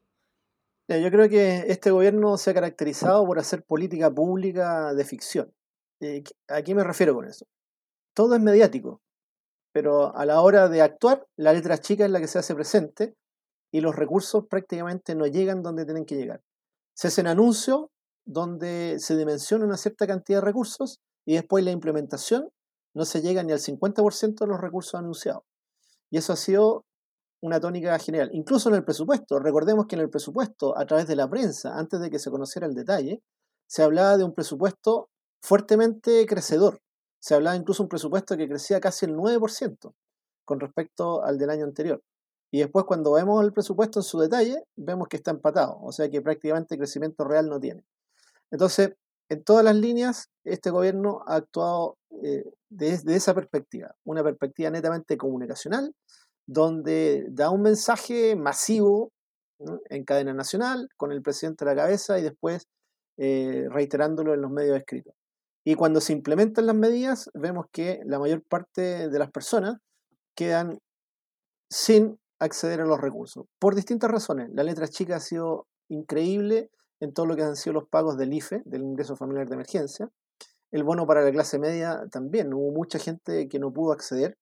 Yo 0.87 1.09
creo 1.09 1.27
que 1.29 1.65
este 1.67 1.89
gobierno 1.91 2.37
se 2.37 2.51
ha 2.51 2.53
caracterizado 2.53 3.25
por 3.25 3.39
hacer 3.39 3.63
política 3.63 4.11
pública 4.11 4.93
de 4.93 5.03
ficción. 5.03 5.51
Eh, 5.99 6.23
¿A 6.47 6.61
qué 6.61 6.75
me 6.75 6.83
refiero 6.83 7.15
con 7.15 7.25
eso? 7.25 7.47
Todo 8.13 8.35
es 8.35 8.41
mediático 8.41 9.01
pero 9.75 10.15
a 10.15 10.25
la 10.25 10.39
hora 10.39 10.69
de 10.69 10.81
actuar, 10.81 11.27
la 11.35 11.51
letra 11.51 11.77
chica 11.77 12.05
es 12.05 12.11
la 12.11 12.21
que 12.21 12.29
se 12.29 12.39
hace 12.39 12.55
presente 12.55 13.13
y 13.73 13.81
los 13.81 13.93
recursos 13.93 14.45
prácticamente 14.49 15.15
no 15.15 15.27
llegan 15.27 15.63
donde 15.63 15.83
tienen 15.83 16.05
que 16.05 16.15
llegar. 16.15 16.41
Se 16.93 17.09
hacen 17.09 17.27
anuncios 17.27 17.87
donde 18.23 18.95
se 18.99 19.17
dimensiona 19.17 19.65
una 19.65 19.75
cierta 19.75 20.07
cantidad 20.07 20.37
de 20.37 20.45
recursos 20.45 21.01
y 21.25 21.33
después 21.33 21.65
la 21.65 21.71
implementación 21.71 22.47
no 22.93 23.03
se 23.03 23.21
llega 23.21 23.43
ni 23.43 23.51
al 23.51 23.59
50% 23.59 24.35
de 24.39 24.47
los 24.47 24.61
recursos 24.61 24.95
anunciados. 24.95 25.43
Y 26.09 26.19
eso 26.19 26.31
ha 26.31 26.37
sido 26.37 26.85
una 27.45 27.59
tónica 27.59 27.97
general. 27.99 28.29
Incluso 28.33 28.69
en 28.69 28.75
el 28.75 28.83
presupuesto, 28.83 29.39
recordemos 29.39 29.85
que 29.87 29.95
en 29.95 30.01
el 30.01 30.09
presupuesto, 30.09 30.77
a 30.77 30.85
través 30.85 31.07
de 31.07 31.15
la 31.15 31.29
prensa, 31.29 31.77
antes 31.77 31.99
de 31.99 32.09
que 32.09 32.19
se 32.19 32.31
conociera 32.31 32.67
el 32.67 32.73
detalle, 32.73 33.21
se 33.67 33.83
hablaba 33.83 34.17
de 34.17 34.23
un 34.23 34.33
presupuesto 34.33 35.09
fuertemente 35.41 36.25
crecedor 36.25 36.79
se 37.25 37.33
hablaba 37.33 37.55
incluso 37.55 37.81
de 37.81 37.85
un 37.85 37.89
presupuesto 37.89 38.37
que 38.37 38.47
crecía 38.47 38.79
casi 38.79 39.07
el 39.07 39.15
9% 39.15 39.95
con 40.45 40.59
respecto 40.59 41.23
al 41.23 41.39
del 41.39 41.49
año 41.49 41.63
anterior. 41.65 42.03
Y 42.51 42.59
después 42.59 42.85
cuando 42.85 43.13
vemos 43.13 43.43
el 43.43 43.51
presupuesto 43.51 43.97
en 43.97 44.03
su 44.03 44.19
detalle, 44.19 44.63
vemos 44.75 45.07
que 45.07 45.17
está 45.17 45.31
empatado, 45.31 45.79
o 45.81 45.91
sea 45.91 46.07
que 46.07 46.21
prácticamente 46.21 46.77
crecimiento 46.77 47.23
real 47.23 47.49
no 47.49 47.59
tiene. 47.59 47.83
Entonces, 48.51 48.93
en 49.27 49.43
todas 49.43 49.65
las 49.65 49.75
líneas, 49.75 50.29
este 50.43 50.69
gobierno 50.69 51.23
ha 51.25 51.37
actuado 51.37 51.97
eh, 52.21 52.45
desde 52.69 53.15
esa 53.15 53.33
perspectiva, 53.33 53.95
una 54.03 54.23
perspectiva 54.23 54.69
netamente 54.69 55.17
comunicacional, 55.17 55.95
donde 56.47 57.25
da 57.29 57.49
un 57.49 57.61
mensaje 57.61 58.35
masivo 58.35 59.11
en 59.89 60.03
cadena 60.03 60.33
nacional, 60.33 60.89
con 60.97 61.11
el 61.11 61.21
presidente 61.21 61.63
a 61.63 61.67
la 61.67 61.75
cabeza 61.75 62.19
y 62.19 62.23
después 62.23 62.67
eh, 63.17 63.67
reiterándolo 63.69 64.33
en 64.33 64.41
los 64.41 64.51
medios 64.51 64.77
escritos. 64.77 65.13
Y 65.63 65.75
cuando 65.75 66.01
se 66.01 66.13
implementan 66.13 66.67
las 66.67 66.75
medidas, 66.75 67.29
vemos 67.33 67.65
que 67.71 68.01
la 68.05 68.19
mayor 68.19 68.43
parte 68.43 69.09
de 69.09 69.19
las 69.19 69.31
personas 69.31 69.77
quedan 70.35 70.79
sin 71.69 72.19
acceder 72.39 72.81
a 72.81 72.85
los 72.85 72.99
recursos, 72.99 73.45
por 73.59 73.73
distintas 73.73 74.11
razones. 74.11 74.49
La 74.53 74.63
letra 74.63 74.87
chica 74.87 75.15
ha 75.15 75.19
sido 75.19 75.67
increíble 75.89 76.69
en 76.99 77.13
todo 77.13 77.25
lo 77.25 77.35
que 77.35 77.43
han 77.43 77.55
sido 77.55 77.73
los 77.73 77.87
pagos 77.87 78.17
del 78.17 78.33
IFE, 78.33 78.61
del 78.65 78.83
ingreso 78.83 79.15
familiar 79.15 79.47
de 79.47 79.55
emergencia. 79.55 80.09
El 80.71 80.83
bono 80.83 81.07
para 81.07 81.23
la 81.23 81.31
clase 81.31 81.57
media 81.57 82.03
también, 82.11 82.53
hubo 82.53 82.71
mucha 82.71 82.99
gente 82.99 83.47
que 83.47 83.59
no 83.59 83.71
pudo 83.71 83.93
acceder. 83.93 84.37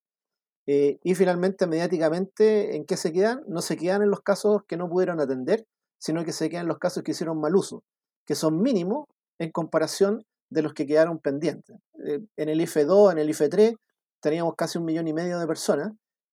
Eh, 0.65 0.99
y 1.03 1.15
finalmente, 1.15 1.67
mediáticamente, 1.67 2.75
¿en 2.75 2.85
qué 2.85 2.97
se 2.97 3.11
quedan? 3.11 3.43
No 3.47 3.61
se 3.61 3.77
quedan 3.77 4.01
en 4.01 4.09
los 4.09 4.21
casos 4.21 4.61
que 4.67 4.77
no 4.77 4.89
pudieron 4.89 5.19
atender, 5.19 5.65
sino 5.97 6.23
que 6.23 6.31
se 6.31 6.49
quedan 6.49 6.63
en 6.63 6.69
los 6.69 6.79
casos 6.79 7.03
que 7.03 7.11
hicieron 7.11 7.39
mal 7.39 7.55
uso, 7.55 7.83
que 8.25 8.35
son 8.35 8.61
mínimos 8.61 9.07
en 9.39 9.51
comparación 9.51 10.25
de 10.49 10.61
los 10.61 10.73
que 10.73 10.85
quedaron 10.85 11.19
pendientes. 11.19 11.75
Eh, 12.05 12.19
en 12.37 12.49
el 12.49 12.61
IFE 12.61 12.85
2, 12.85 13.13
en 13.13 13.17
el 13.17 13.29
IFE 13.29 13.49
3, 13.49 13.73
teníamos 14.21 14.55
casi 14.55 14.77
un 14.77 14.85
millón 14.85 15.07
y 15.07 15.13
medio 15.13 15.39
de 15.39 15.47
personas 15.47 15.91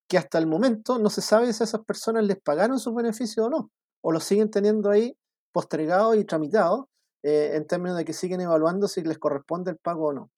que 0.09 0.19
hasta 0.19 0.39
el 0.39 0.47
momento 0.47 0.99
no 0.99 1.09
se 1.09 1.23
sabe 1.23 1.53
si 1.53 1.63
a 1.63 1.67
esas 1.67 1.85
personas 1.85 2.25
les 2.25 2.41
pagaron 2.41 2.79
sus 2.79 2.95
beneficios 2.95 3.47
o 3.47 3.51
no, 3.51 3.71
o 4.03 4.13
los 4.13 4.25
siguen 4.25 4.51
teniendo 4.51 4.91
ahí 4.91 5.17
postergados 5.53 6.17
y 6.17 6.25
tramitados 6.25 6.87
eh, 7.23 7.53
en 7.55 7.67
términos 7.67 7.97
de 7.97 8.05
que 8.05 8.13
siguen 8.13 8.41
evaluando 8.41 8.89
si 8.89 9.03
les 9.03 9.19
corresponde 9.19 9.71
el 9.71 9.77
pago 9.77 10.09
o 10.09 10.13
no. 10.13 10.31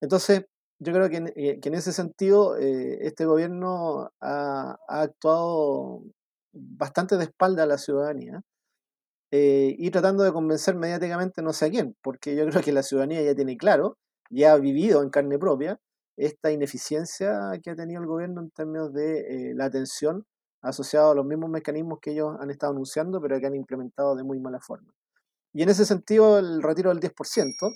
Entonces, 0.00 0.44
yo 0.80 0.92
creo 0.92 1.08
que 1.08 1.16
en, 1.16 1.32
eh, 1.36 1.60
que 1.60 1.68
en 1.68 1.74
ese 1.74 1.92
sentido 1.92 2.56
este 2.56 3.24
gobierno 3.26 4.10
ha, 4.20 4.78
ha, 4.88 5.02
actuado 5.02 6.02
bastante 6.52 7.16
de 7.16 7.24
espalda 7.24 7.62
a 7.62 7.66
la 7.66 7.78
ciudadanía 7.78 8.42
eh, 9.32 9.76
y 9.78 9.90
tratando 9.90 10.24
de 10.24 10.32
convencer 10.32 10.74
mediáticamente 10.74 11.40
no 11.40 11.52
sé 11.52 11.66
a 11.66 11.70
quién, 11.70 11.96
porque 12.02 12.34
yo 12.34 12.46
creo 12.50 12.62
que 12.62 12.72
la 12.72 12.82
ciudadanía 12.82 13.22
ya 13.22 13.34
tiene 13.34 13.56
claro, 13.56 13.96
ya 14.30 14.52
ha 14.52 14.58
vivido 14.58 15.02
en 15.02 15.10
carne 15.10 15.38
propia 15.38 15.80
esta 16.16 16.50
ineficiencia 16.50 17.52
que 17.62 17.70
ha 17.70 17.76
tenido 17.76 18.00
el 18.00 18.06
gobierno 18.06 18.42
en 18.42 18.50
términos 18.50 18.92
de 18.92 19.50
eh, 19.50 19.54
la 19.54 19.66
atención 19.66 20.26
asociada 20.62 21.12
a 21.12 21.14
los 21.14 21.24
mismos 21.24 21.48
mecanismos 21.48 22.00
que 22.00 22.10
ellos 22.12 22.36
han 22.38 22.50
estado 22.50 22.72
anunciando, 22.72 23.20
pero 23.20 23.40
que 23.40 23.46
han 23.46 23.54
implementado 23.54 24.14
de 24.14 24.24
muy 24.24 24.38
mala 24.40 24.60
forma. 24.60 24.92
Y 25.54 25.62
en 25.62 25.70
ese 25.70 25.86
sentido, 25.86 26.38
el 26.38 26.62
retiro 26.62 26.90
del 26.90 27.00
10% 27.00 27.72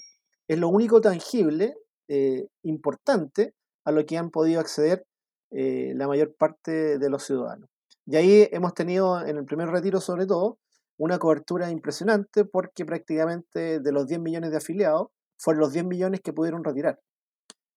es 0.48 0.58
lo 0.58 0.68
único 0.68 1.00
tangible, 1.00 1.76
eh, 2.08 2.46
importante, 2.62 3.54
a 3.84 3.92
lo 3.92 4.04
que 4.06 4.16
han 4.16 4.30
podido 4.30 4.60
acceder 4.60 5.04
eh, 5.50 5.92
la 5.94 6.08
mayor 6.08 6.34
parte 6.36 6.98
de 6.98 7.10
los 7.10 7.24
ciudadanos. 7.24 7.68
Y 8.06 8.16
ahí 8.16 8.48
hemos 8.52 8.74
tenido, 8.74 9.24
en 9.24 9.36
el 9.36 9.44
primer 9.44 9.68
retiro 9.68 10.00
sobre 10.00 10.26
todo, 10.26 10.58
una 10.98 11.18
cobertura 11.18 11.70
impresionante 11.70 12.44
porque 12.44 12.84
prácticamente 12.84 13.80
de 13.80 13.92
los 13.92 14.06
10 14.06 14.20
millones 14.20 14.50
de 14.50 14.58
afiliados 14.58 15.08
fueron 15.38 15.60
los 15.60 15.72
10 15.72 15.86
millones 15.86 16.20
que 16.20 16.32
pudieron 16.32 16.64
retirar. 16.64 17.00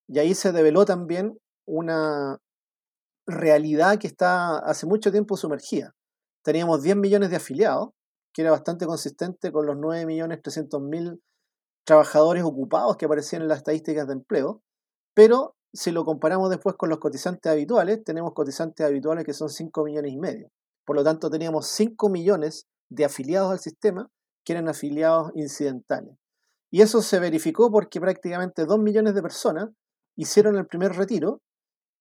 Y 0.07 0.19
ahí 0.19 0.33
se 0.35 0.51
develó 0.51 0.85
también 0.85 1.37
una 1.65 2.37
realidad 3.25 3.99
que 3.99 4.07
está 4.07 4.57
hace 4.59 4.85
mucho 4.85 5.11
tiempo 5.11 5.35
sumergida. 5.35 5.93
Teníamos 6.43 6.81
10 6.81 6.95
millones 6.95 7.29
de 7.29 7.35
afiliados, 7.37 7.89
que 8.33 8.43
era 8.43 8.51
bastante 8.51 8.85
consistente 8.85 9.51
con 9.51 9.65
los 9.65 9.75
9 9.77 10.05
millones 10.05 10.41
300 10.41 10.81
mil 10.81 11.21
trabajadores 11.87 12.43
ocupados 12.43 12.97
que 12.97 13.05
aparecían 13.05 13.43
en 13.43 13.47
las 13.47 13.59
estadísticas 13.59 14.05
de 14.07 14.13
empleo, 14.13 14.61
pero 15.13 15.55
si 15.73 15.91
lo 15.91 16.03
comparamos 16.03 16.49
después 16.49 16.75
con 16.75 16.89
los 16.89 16.99
cotizantes 16.99 17.49
habituales, 17.49 18.03
tenemos 18.03 18.33
cotizantes 18.33 18.85
habituales 18.85 19.23
que 19.23 19.31
son 19.31 19.49
5 19.49 19.85
millones 19.85 20.11
y 20.11 20.17
medio. 20.17 20.49
Por 20.85 20.97
lo 20.97 21.03
tanto, 21.05 21.29
teníamos 21.29 21.67
5 21.67 22.09
millones 22.09 22.67
de 22.89 23.05
afiliados 23.05 23.51
al 23.51 23.59
sistema 23.59 24.09
que 24.43 24.51
eran 24.51 24.67
afiliados 24.67 25.31
incidentales. 25.33 26.13
Y 26.69 26.81
eso 26.81 27.01
se 27.01 27.19
verificó 27.19 27.71
porque 27.71 28.01
prácticamente 28.01 28.65
dos 28.65 28.79
millones 28.79 29.15
de 29.15 29.21
personas 29.21 29.69
hicieron 30.17 30.57
el 30.57 30.67
primer 30.67 30.93
retiro 30.93 31.39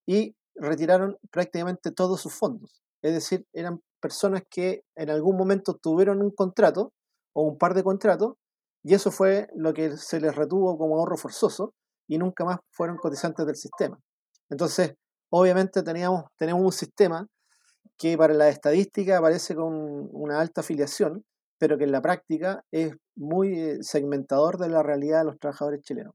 y 0.05 0.35
retiraron 0.57 1.17
prácticamente 1.31 1.93
todos 1.93 2.21
sus 2.21 2.35
fondos. 2.35 2.83
Es 3.03 3.13
decir, 3.13 3.47
eran 3.53 3.81
personas 4.01 4.43
que 4.51 4.83
en 4.97 5.11
algún 5.11 5.37
momento 5.37 5.75
tuvieron 5.75 6.23
un 6.23 6.33
contrato 6.33 6.93
o 7.33 7.43
un 7.43 7.57
par 7.57 7.75
de 7.75 7.85
contratos 7.85 8.35
y 8.89 8.95
eso 8.95 9.11
fue 9.11 9.49
lo 9.57 9.75
que 9.75 9.97
se 9.97 10.21
les 10.21 10.37
retuvo 10.37 10.79
como 10.79 10.97
ahorro 10.97 11.17
forzoso 11.17 11.75
y 12.07 12.19
nunca 12.19 12.45
más 12.45 12.61
fueron 12.71 12.99
cotizantes 12.99 13.45
del 13.45 13.57
sistema. 13.57 13.99
Entonces, 14.49 14.95
obviamente 15.29 15.83
teníamos, 15.83 16.27
tenemos 16.37 16.63
un 16.63 16.71
sistema 16.71 17.27
que 17.99 18.17
para 18.17 18.33
la 18.33 18.49
estadística 18.49 19.19
aparece 19.19 19.57
con 19.57 20.09
una 20.13 20.41
alta 20.41 20.61
afiliación, 20.61 21.25
pero 21.59 21.77
que 21.77 21.83
en 21.83 21.91
la 21.91 22.01
práctica 22.01 22.65
es 22.71 22.95
muy 23.17 23.59
eh, 23.59 23.79
segmentador 23.81 24.57
de 24.57 24.69
la 24.69 24.85
realidad 24.85 25.19
de 25.19 25.25
los 25.25 25.41
trabajadores 25.41 25.83
chilenos. 25.83 26.15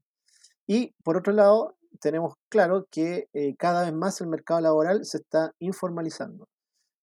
Y 0.66 0.94
por 1.04 1.18
otro 1.18 1.34
lado, 1.34 1.76
tenemos 2.00 2.36
claro 2.48 2.86
que 2.90 3.28
eh, 3.34 3.54
cada 3.58 3.82
vez 3.82 3.92
más 3.92 4.18
el 4.22 4.28
mercado 4.28 4.62
laboral 4.62 5.04
se 5.04 5.18
está 5.18 5.52
informalizando. 5.58 6.48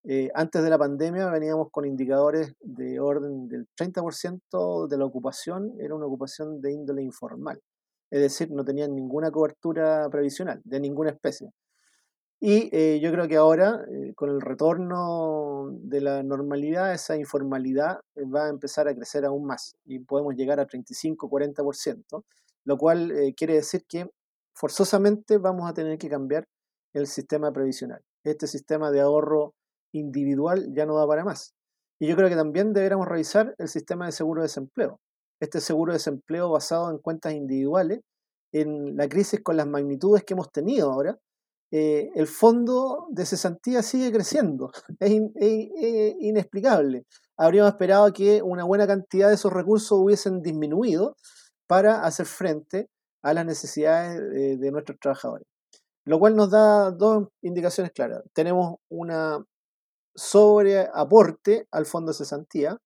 Eh, 0.03 0.29
antes 0.33 0.63
de 0.63 0.69
la 0.69 0.77
pandemia 0.77 1.29
veníamos 1.29 1.69
con 1.71 1.85
indicadores 1.85 2.53
de 2.61 2.99
orden 2.99 3.49
del 3.49 3.67
30% 3.75 4.87
de 4.87 4.97
la 4.97 5.05
ocupación, 5.05 5.73
era 5.79 5.93
una 5.93 6.05
ocupación 6.05 6.61
de 6.61 6.71
índole 6.71 7.01
informal, 7.03 7.61
es 8.09 8.21
decir, 8.21 8.49
no 8.51 8.63
tenían 8.63 8.95
ninguna 8.95 9.29
cobertura 9.29 10.09
previsional 10.09 10.61
de 10.63 10.79
ninguna 10.79 11.11
especie. 11.11 11.51
Y 12.41 12.69
eh, 12.71 13.01
yo 13.01 13.11
creo 13.11 13.27
que 13.27 13.35
ahora, 13.35 13.85
con 14.15 14.29
el 14.29 14.39
retorno 14.39 15.71
de 15.73 15.99
la 15.99 16.23
normalidad, 16.23 16.93
esa 16.93 17.17
informalidad 17.17 17.99
va 18.33 18.45
a 18.45 18.49
empezar 18.49 18.87
a 18.87 18.95
crecer 18.95 19.25
aún 19.25 19.45
más 19.45 19.75
y 19.83 19.99
podemos 19.99 20.35
llegar 20.35 20.61
a 20.61 20.65
35-40%, 20.65 22.23
lo 22.63 22.77
cual 22.77 23.13
quiere 23.35 23.55
decir 23.55 23.83
que 23.85 24.09
forzosamente 24.53 25.37
vamos 25.37 25.69
a 25.69 25.73
tener 25.73 25.97
que 25.97 26.09
cambiar 26.09 26.47
el 26.93 27.07
sistema 27.07 27.51
previsional. 27.51 28.01
Este 28.23 28.47
sistema 28.47 28.89
de 28.91 29.01
ahorro 29.01 29.53
individual 29.91 30.73
ya 30.73 30.85
no 30.85 30.95
da 30.95 31.07
para 31.07 31.23
más. 31.23 31.53
Y 31.99 32.07
yo 32.07 32.15
creo 32.15 32.29
que 32.29 32.35
también 32.35 32.73
deberíamos 32.73 33.07
revisar 33.07 33.55
el 33.57 33.67
sistema 33.67 34.05
de 34.05 34.11
seguro 34.11 34.41
de 34.41 34.47
desempleo. 34.47 34.99
Este 35.41 35.59
seguro 35.59 35.91
de 35.91 35.97
desempleo 35.97 36.49
basado 36.49 36.91
en 36.91 36.97
cuentas 36.99 37.33
individuales, 37.33 38.01
en 38.53 38.95
la 38.97 39.07
crisis 39.07 39.41
con 39.41 39.57
las 39.57 39.67
magnitudes 39.67 40.23
que 40.23 40.33
hemos 40.33 40.51
tenido 40.51 40.91
ahora, 40.91 41.17
eh, 41.71 42.09
el 42.15 42.25
fondo 42.25 43.07
de 43.11 43.25
cesantía 43.25 43.83
sigue 43.83 44.11
creciendo. 44.11 44.71
Es, 44.99 45.11
es, 45.35 46.15
inexplicable. 46.19 47.05
Habríamos 47.37 47.71
esperado 47.71 48.11
que 48.13 48.41
una 48.41 48.63
buena 48.63 48.87
cantidad 48.87 49.29
de 49.29 49.35
esos 49.35 49.53
recursos 49.53 49.97
hubiesen 49.99 50.41
disminuido 50.41 51.15
para 51.67 52.03
hacer 52.03 52.25
frente 52.25 52.87
a 53.21 53.33
las 53.33 53.45
necesidades 53.45 54.59
de, 54.59 54.71
nuestros 54.71 54.97
trabajadores. 54.99 55.45
Lo 56.05 56.19
cual 56.19 56.35
nos 56.35 56.49
da 56.49 56.91
dos 56.91 57.27
indicaciones 57.41 57.91
claras. 57.91 58.23
Tenemos 58.33 58.77
una 58.89 59.43
sobreaporte 60.19 61.67
al 61.71 61.85
fondo 61.85 62.11
de 62.11 62.17
cesantía. 62.17 62.77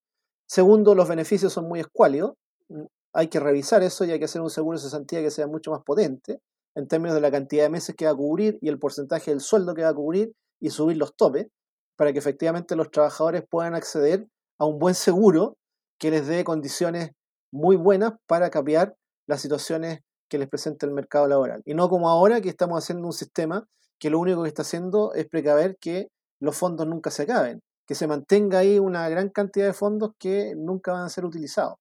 Segundo, 0.47 0.93
los 0.95 1.07
beneficios 1.07 1.51
son 1.51 1.67
muy 1.67 1.79
escuálidos. 1.79 2.33
Mm, 2.69 2.83
hay 3.13 3.27
que 3.27 3.39
revisar 3.39 3.83
eso 3.83 4.05
y 4.05 4.11
hay 4.11 4.19
que 4.19 4.25
hacer 4.25 4.41
un 4.41 4.49
seguro 4.49 4.77
de 4.77 4.83
cesantía 4.83 5.21
que 5.21 5.31
sea 5.31 5.47
mucho 5.47 5.71
más 5.71 5.81
potente 5.83 6.39
en 6.75 6.87
términos 6.87 7.15
de 7.15 7.21
la 7.21 7.31
cantidad 7.31 7.63
de 7.63 7.69
meses 7.69 7.95
que 7.95 8.05
va 8.05 8.11
a 8.11 8.15
cubrir 8.15 8.57
y 8.61 8.69
el 8.69 8.79
porcentaje 8.79 9.31
del 9.31 9.41
sueldo 9.41 9.73
que 9.73 9.83
va 9.83 9.89
a 9.89 9.93
cubrir 9.93 10.33
y 10.59 10.69
subir 10.69 10.97
los 10.97 11.15
topes 11.15 11.47
para 11.95 12.11
que 12.13 12.19
efectivamente 12.19 12.75
los 12.75 12.89
trabajadores 12.89 13.43
puedan 13.47 13.75
acceder 13.75 14.27
a 14.57 14.65
un 14.65 14.79
buen 14.79 14.95
seguro 14.95 15.57
que 15.99 16.09
les 16.11 16.27
dé 16.27 16.43
condiciones 16.43 17.11
muy 17.51 17.75
buenas 17.75 18.13
para 18.27 18.49
capear 18.49 18.95
las 19.27 19.41
situaciones 19.41 19.99
que 20.27 20.37
les 20.39 20.49
presenta 20.49 20.85
el 20.85 20.91
mercado 20.91 21.27
laboral. 21.27 21.61
Y 21.65 21.75
no 21.75 21.89
como 21.89 22.09
ahora 22.09 22.41
que 22.41 22.49
estamos 22.49 22.83
haciendo 22.83 23.05
un 23.05 23.13
sistema 23.13 23.67
que 23.99 24.09
lo 24.09 24.19
único 24.19 24.41
que 24.41 24.49
está 24.49 24.63
haciendo 24.63 25.13
es 25.13 25.27
precaver 25.27 25.77
que 25.79 26.09
los 26.43 26.57
fondos 26.57 26.85
nunca 26.85 27.09
se 27.09 27.23
acaben, 27.23 27.61
que 27.87 27.95
se 27.95 28.05
mantenga 28.05 28.59
ahí 28.59 28.77
una 28.77 29.07
gran 29.07 29.29
cantidad 29.29 29.65
de 29.65 29.73
fondos 29.73 30.11
que 30.19 30.55
nunca 30.55 30.91
van 30.91 31.03
a 31.03 31.09
ser 31.09 31.23
utilizados. 31.23 31.77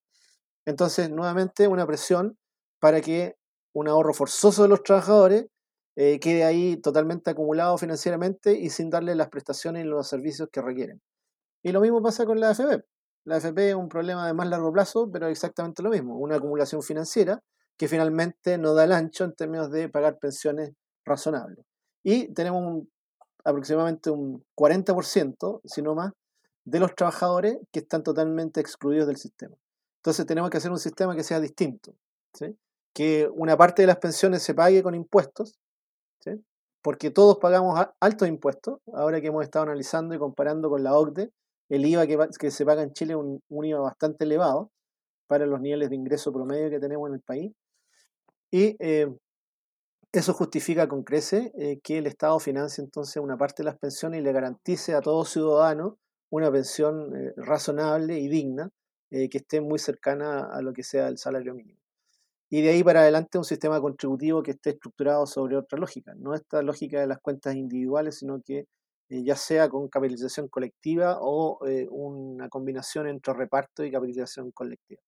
Entonces, 0.65 1.11
nuevamente, 1.11 1.67
una 1.67 1.85
presión 1.85 2.39
para 2.79 3.01
que 3.01 3.35
un 3.75 3.89
ahorro 3.89 4.15
forzoso 4.15 4.63
de 4.63 4.69
los 4.69 4.85
trabajadores 4.85 5.47
eh, 5.97 6.21
quede 6.21 6.45
ahí 6.45 6.77
totalmente 6.77 7.31
acumulado 7.31 7.77
financieramente 7.77 8.53
y 8.57 8.71
sin 8.71 8.89
darle 8.89 9.17
las 9.17 9.31
prestaciones 9.31 9.85
y 9.85 9.89
los 9.89 10.07
servicios 10.07 10.49
que 10.53 10.63
requieren. 10.63 11.03
Y 11.65 11.73
lo 11.73 11.81
mismo 11.81 12.01
pasa 12.01 12.25
con 12.25 12.39
la 12.39 12.51
AFP. 12.51 12.85
La 13.25 13.37
AFP 13.37 13.71
es 13.71 13.75
un 13.75 13.89
problema 13.89 14.29
de 14.29 14.33
más 14.33 14.47
largo 14.49 14.73
plazo, 14.73 15.11
pero 15.11 15.27
exactamente 15.27 15.83
lo 15.83 15.91
mismo, 15.91 16.17
una 16.19 16.37
acumulación 16.37 16.83
financiera 16.83 17.43
que 17.77 17.89
finalmente 17.89 18.59
no 18.59 18.75
da 18.75 18.85
el 18.85 18.93
ancho 18.93 19.25
en 19.25 19.35
términos 19.35 19.73
de 19.73 19.89
pagar 19.89 20.19
pensiones 20.21 20.71
razonables. 21.05 21.65
Y 22.05 22.33
tenemos 22.33 22.85
aproximadamente 23.45 24.11
un 24.11 24.45
40%, 24.57 25.61
si 25.65 25.83
no 25.83 25.95
más, 25.95 26.13
de 26.65 26.81
los 26.81 26.95
trabajadores 26.95 27.59
que 27.73 27.81
están 27.81 28.03
totalmente 28.03 28.61
excluidos 28.61 29.07
del 29.07 29.17
sistema. 29.17 29.57
Entonces 29.99 30.27
tenemos 30.27 30.51
que 30.51 30.59
hacer 30.59 30.71
un 30.71 30.79
sistema 30.79 31.15
que 31.15 31.23
sea 31.23 31.41
distinto, 31.41 31.95
que 32.93 33.29
una 33.35 33.57
parte 33.57 33.83
de 33.83 33.87
las 33.87 33.99
pensiones 33.99 34.43
se 34.43 34.55
pague 34.55 34.83
con 34.83 34.95
impuestos, 34.95 35.59
porque 36.83 37.11
todos 37.13 37.39
pagamos 37.39 37.81
altos 38.01 38.27
impuestos, 38.27 38.81
ahora 38.93 39.21
que 39.21 39.29
hemos 39.29 39.45
estado 39.45 39.65
analizando 39.65 40.15
y 40.15 40.19
comparando 40.19 40.69
con 40.69 40.83
la 40.83 40.97
OCDE, 40.97 41.31
el 41.69 41.87
IVA 41.87 42.07
que, 42.07 42.51
se 42.51 42.67
paga 42.67 42.83
en 42.83 42.93
Chile 42.93 43.13
es 43.13 43.19
un, 43.19 43.41
un 43.49 43.65
IVA 43.65 43.81
bastante 43.81 44.25
elevado 44.25 44.71
para 45.29 45.47
los 45.47 45.61
niveles 45.61 45.91
de 45.91 45.97
ingreso 45.97 46.33
promedio 46.33 46.69
que 46.69 46.81
tenemos 46.81 47.09
en 47.09 47.15
el 47.15 47.21
país. 47.21 47.53
Y 48.51 48.77
eh, 48.81 49.07
eso 50.13 50.35
justifica 50.35 50.89
con 50.89 51.05
crece 51.05 51.53
eh, 51.57 51.81
que 51.83 51.99
el 51.99 52.07
Estado 52.07 52.39
financie 52.39 52.85
entonces 52.85 53.17
una 53.17 53.39
parte 53.39 53.63
de 53.63 53.67
las 53.67 53.79
pensiones 53.79 54.21
y 54.21 54.23
le 54.23 54.33
garantice 54.33 54.95
a 54.95 55.01
todo 55.01 55.25
ciudadano 55.25 55.99
una 56.31 56.53
pensión 56.53 57.17
eh, 57.17 57.33
razonable 57.37 58.19
y 58.19 58.29
digna 58.29 58.71
que 59.11 59.29
esté 59.31 59.61
muy 59.61 59.79
cercana 59.79 60.47
a 60.47 60.63
lo 60.63 60.73
que 60.73 60.83
sea 60.83 61.09
el 61.09 61.19
salario 61.19 61.55
mínimo. 61.55 61.79
Y 62.49 62.63
de 62.63 62.71
ahí 62.71 62.83
para 62.83 63.03
adelante 63.03 63.37
un 63.37 63.45
sistema 63.45 63.79
contributivo 63.79 64.43
que 64.43 64.53
esté 64.53 64.71
estructurado 64.71 65.27
sobre 65.27 65.59
otra 65.59 65.79
lógica, 65.79 66.15
no 66.17 66.35
esta 66.35 66.63
lógica 66.63 66.99
de 66.99 67.07
las 67.07 67.21
cuentas 67.21 67.55
individuales, 67.55 68.17
sino 68.17 68.41
que 68.41 68.69
ya 69.11 69.37
sea 69.37 69.69
con 69.69 69.89
capitalización 69.89 70.49
colectiva 70.49 71.19
o 71.21 71.59
una 71.91 72.49
combinación 72.49 73.07
entre 73.07 73.35
reparto 73.35 73.85
y 73.85 73.91
capitalización 73.91 74.51
colectiva. 74.53 75.03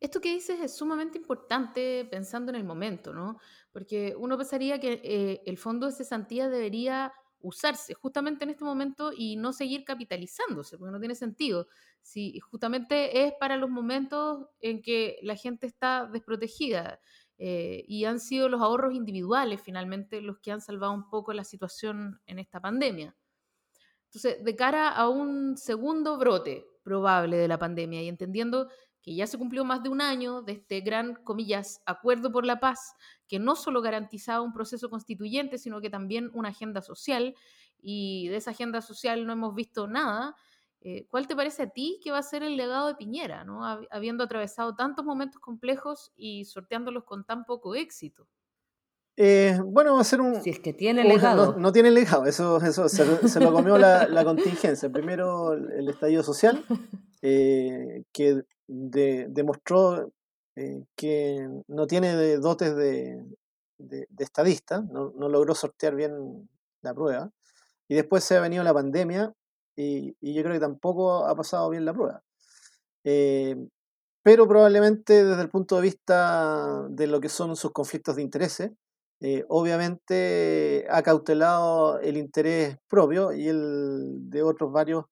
Esto 0.00 0.20
que 0.20 0.32
dices 0.32 0.58
es 0.60 0.74
sumamente 0.74 1.18
importante 1.18 2.06
pensando 2.10 2.50
en 2.50 2.56
el 2.56 2.64
momento, 2.64 3.12
¿no? 3.12 3.38
Porque 3.70 4.14
uno 4.18 4.38
pensaría 4.38 4.80
que 4.80 5.00
eh, 5.04 5.42
el 5.44 5.58
fondo 5.58 5.86
de 5.86 5.92
cesantía 5.92 6.48
debería 6.48 7.12
usarse 7.42 7.94
justamente 7.94 8.44
en 8.44 8.50
este 8.50 8.64
momento 8.64 9.12
y 9.16 9.36
no 9.36 9.52
seguir 9.52 9.84
capitalizándose, 9.84 10.78
porque 10.78 10.92
no 10.92 11.00
tiene 11.00 11.14
sentido. 11.14 11.68
Si 12.02 12.38
justamente 12.40 13.26
es 13.26 13.34
para 13.38 13.56
los 13.56 13.70
momentos 13.70 14.46
en 14.60 14.82
que 14.82 15.18
la 15.22 15.36
gente 15.36 15.66
está 15.66 16.06
desprotegida 16.06 17.00
eh, 17.38 17.84
y 17.86 18.04
han 18.04 18.20
sido 18.20 18.48
los 18.48 18.60
ahorros 18.60 18.94
individuales 18.94 19.60
finalmente 19.62 20.20
los 20.20 20.38
que 20.40 20.52
han 20.52 20.60
salvado 20.60 20.92
un 20.92 21.08
poco 21.08 21.32
la 21.32 21.44
situación 21.44 22.20
en 22.26 22.38
esta 22.38 22.60
pandemia. 22.60 23.16
Entonces, 24.06 24.44
de 24.44 24.56
cara 24.56 24.88
a 24.88 25.08
un 25.08 25.56
segundo 25.56 26.18
brote 26.18 26.66
probable 26.82 27.36
de 27.36 27.48
la 27.48 27.58
pandemia 27.58 28.02
y 28.02 28.08
entendiendo 28.08 28.68
que 29.02 29.14
ya 29.14 29.26
se 29.26 29.38
cumplió 29.38 29.64
más 29.64 29.82
de 29.82 29.88
un 29.88 30.00
año 30.00 30.42
de 30.42 30.52
este 30.52 30.80
gran, 30.80 31.14
comillas, 31.14 31.82
acuerdo 31.86 32.30
por 32.30 32.44
la 32.44 32.60
paz, 32.60 32.94
que 33.28 33.38
no 33.38 33.56
solo 33.56 33.82
garantizaba 33.82 34.42
un 34.42 34.52
proceso 34.52 34.90
constituyente, 34.90 35.58
sino 35.58 35.80
que 35.80 35.90
también 35.90 36.30
una 36.34 36.50
agenda 36.50 36.82
social, 36.82 37.34
y 37.82 38.28
de 38.28 38.36
esa 38.36 38.50
agenda 38.50 38.82
social 38.82 39.26
no 39.26 39.32
hemos 39.32 39.54
visto 39.54 39.86
nada. 39.86 40.36
Eh, 40.82 41.06
¿Cuál 41.10 41.26
te 41.26 41.36
parece 41.36 41.64
a 41.64 41.70
ti 41.70 42.00
que 42.02 42.10
va 42.10 42.18
a 42.18 42.22
ser 42.22 42.42
el 42.42 42.56
legado 42.56 42.88
de 42.88 42.94
Piñera, 42.94 43.44
¿no? 43.44 43.64
habiendo 43.90 44.24
atravesado 44.24 44.74
tantos 44.74 45.04
momentos 45.04 45.40
complejos 45.40 46.12
y 46.16 46.44
sorteándolos 46.46 47.04
con 47.04 47.24
tan 47.24 47.44
poco 47.44 47.74
éxito? 47.74 48.26
Eh, 49.16 49.58
bueno, 49.62 49.94
va 49.94 50.00
a 50.00 50.04
ser 50.04 50.22
un. 50.22 50.40
Si 50.40 50.48
es 50.48 50.60
que 50.60 50.72
tiene 50.72 51.04
legado. 51.04 51.54
No, 51.58 51.72
tiene 51.72 51.90
legado, 51.90 52.24
eso, 52.24 52.56
eso 52.58 52.88
se, 52.88 53.40
lo 53.40 53.52
comió 53.52 53.76
la, 53.76 54.08
la, 54.08 54.24
contingencia. 54.24 54.90
Primero 54.90 55.52
el 55.52 55.86
estallido 55.90 56.22
social, 56.22 56.64
eh, 57.20 58.04
que 58.12 58.44
demostró 58.70 60.12
eh, 60.56 60.84
que 60.96 61.48
no 61.68 61.86
tiene 61.86 62.36
dotes 62.36 62.76
de, 62.76 63.24
estadista, 64.18 64.80
no, 64.80 65.10
logró 65.28 65.54
sortear 65.54 65.94
bien 65.94 66.48
la 66.82 66.94
prueba. 66.94 67.30
Y 67.88 67.94
después 67.96 68.22
se 68.24 68.36
ha 68.36 68.40
venido 68.40 68.62
la 68.62 68.74
pandemia 68.74 69.32
y, 69.76 70.14
yo 70.20 70.42
creo 70.42 70.54
que 70.54 70.60
tampoco 70.60 71.26
ha 71.26 71.34
pasado 71.34 71.68
bien 71.70 71.84
la 71.84 71.94
prueba. 71.94 72.22
Eh, 73.04 73.56
pero 74.22 74.46
probablemente 74.46 75.24
desde 75.24 75.42
el 75.42 75.48
punto 75.48 75.76
de 75.76 75.82
vista 75.82 76.86
de 76.90 77.06
lo 77.06 77.20
que 77.20 77.28
son 77.28 77.56
sus 77.56 77.72
conflictos 77.72 78.16
de 78.16 78.22
intereses, 78.22 78.70
eh, 79.20 79.44
obviamente 79.48 80.86
ha 80.90 81.02
cautelado 81.02 81.98
el 82.00 82.16
interés 82.16 82.78
propio 82.88 83.32
y 83.32 83.48
el 83.48 84.30
de 84.30 84.42
otros 84.42 84.72
varios 84.72 85.06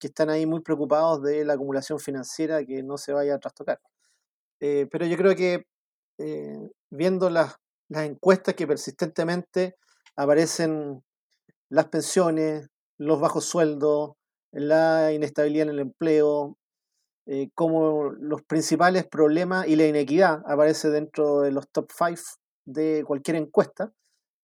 que 0.00 0.08
están 0.08 0.30
ahí 0.30 0.46
muy 0.46 0.60
preocupados 0.60 1.22
de 1.22 1.44
la 1.44 1.52
acumulación 1.54 2.00
financiera 2.00 2.64
que 2.64 2.82
no 2.82 2.98
se 2.98 3.12
vaya 3.12 3.36
a 3.36 3.38
trastocar. 3.38 3.80
Eh, 4.60 4.88
pero 4.90 5.06
yo 5.06 5.16
creo 5.16 5.36
que 5.36 5.64
viendo 6.90 7.30
las, 7.30 7.56
encuestas 7.88 8.54
que 8.54 8.66
persistentemente 8.66 9.76
aparecen 10.16 11.02
las 11.68 11.88
pensiones, 11.88 12.68
los 12.98 13.20
bajos 13.20 13.44
sueldos, 13.44 14.12
la 14.52 15.12
inestabilidad 15.12 15.68
en 15.68 15.74
el 15.74 15.78
empleo, 15.80 16.56
eh, 17.26 17.50
como 17.54 18.10
los 18.10 18.42
principales 18.42 19.06
problemas 19.06 19.66
y 19.68 19.76
la 19.76 19.86
inequidad 19.86 20.42
aparece 20.46 20.90
dentro 20.90 21.40
de 21.40 21.52
los 21.52 21.68
top 21.70 21.90
5 21.96 22.20
de 22.64 23.04
cualquier 23.06 23.36
encuesta, 23.36 23.92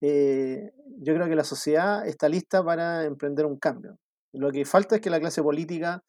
eh, 0.01 0.71
yo 0.99 1.13
creo 1.13 1.27
que 1.27 1.35
la 1.35 1.43
sociedad 1.43 2.07
está 2.07 2.29
lista 2.29 2.63
para 2.63 3.05
emprender 3.05 3.45
un 3.45 3.57
cambio. 3.57 3.97
Lo 4.37 4.51
que 4.51 4.65
falta 4.65 4.95
es 4.95 5.01
que 5.01 5.09
la 5.09 5.19
clase 5.19 5.41
política 5.41 6.03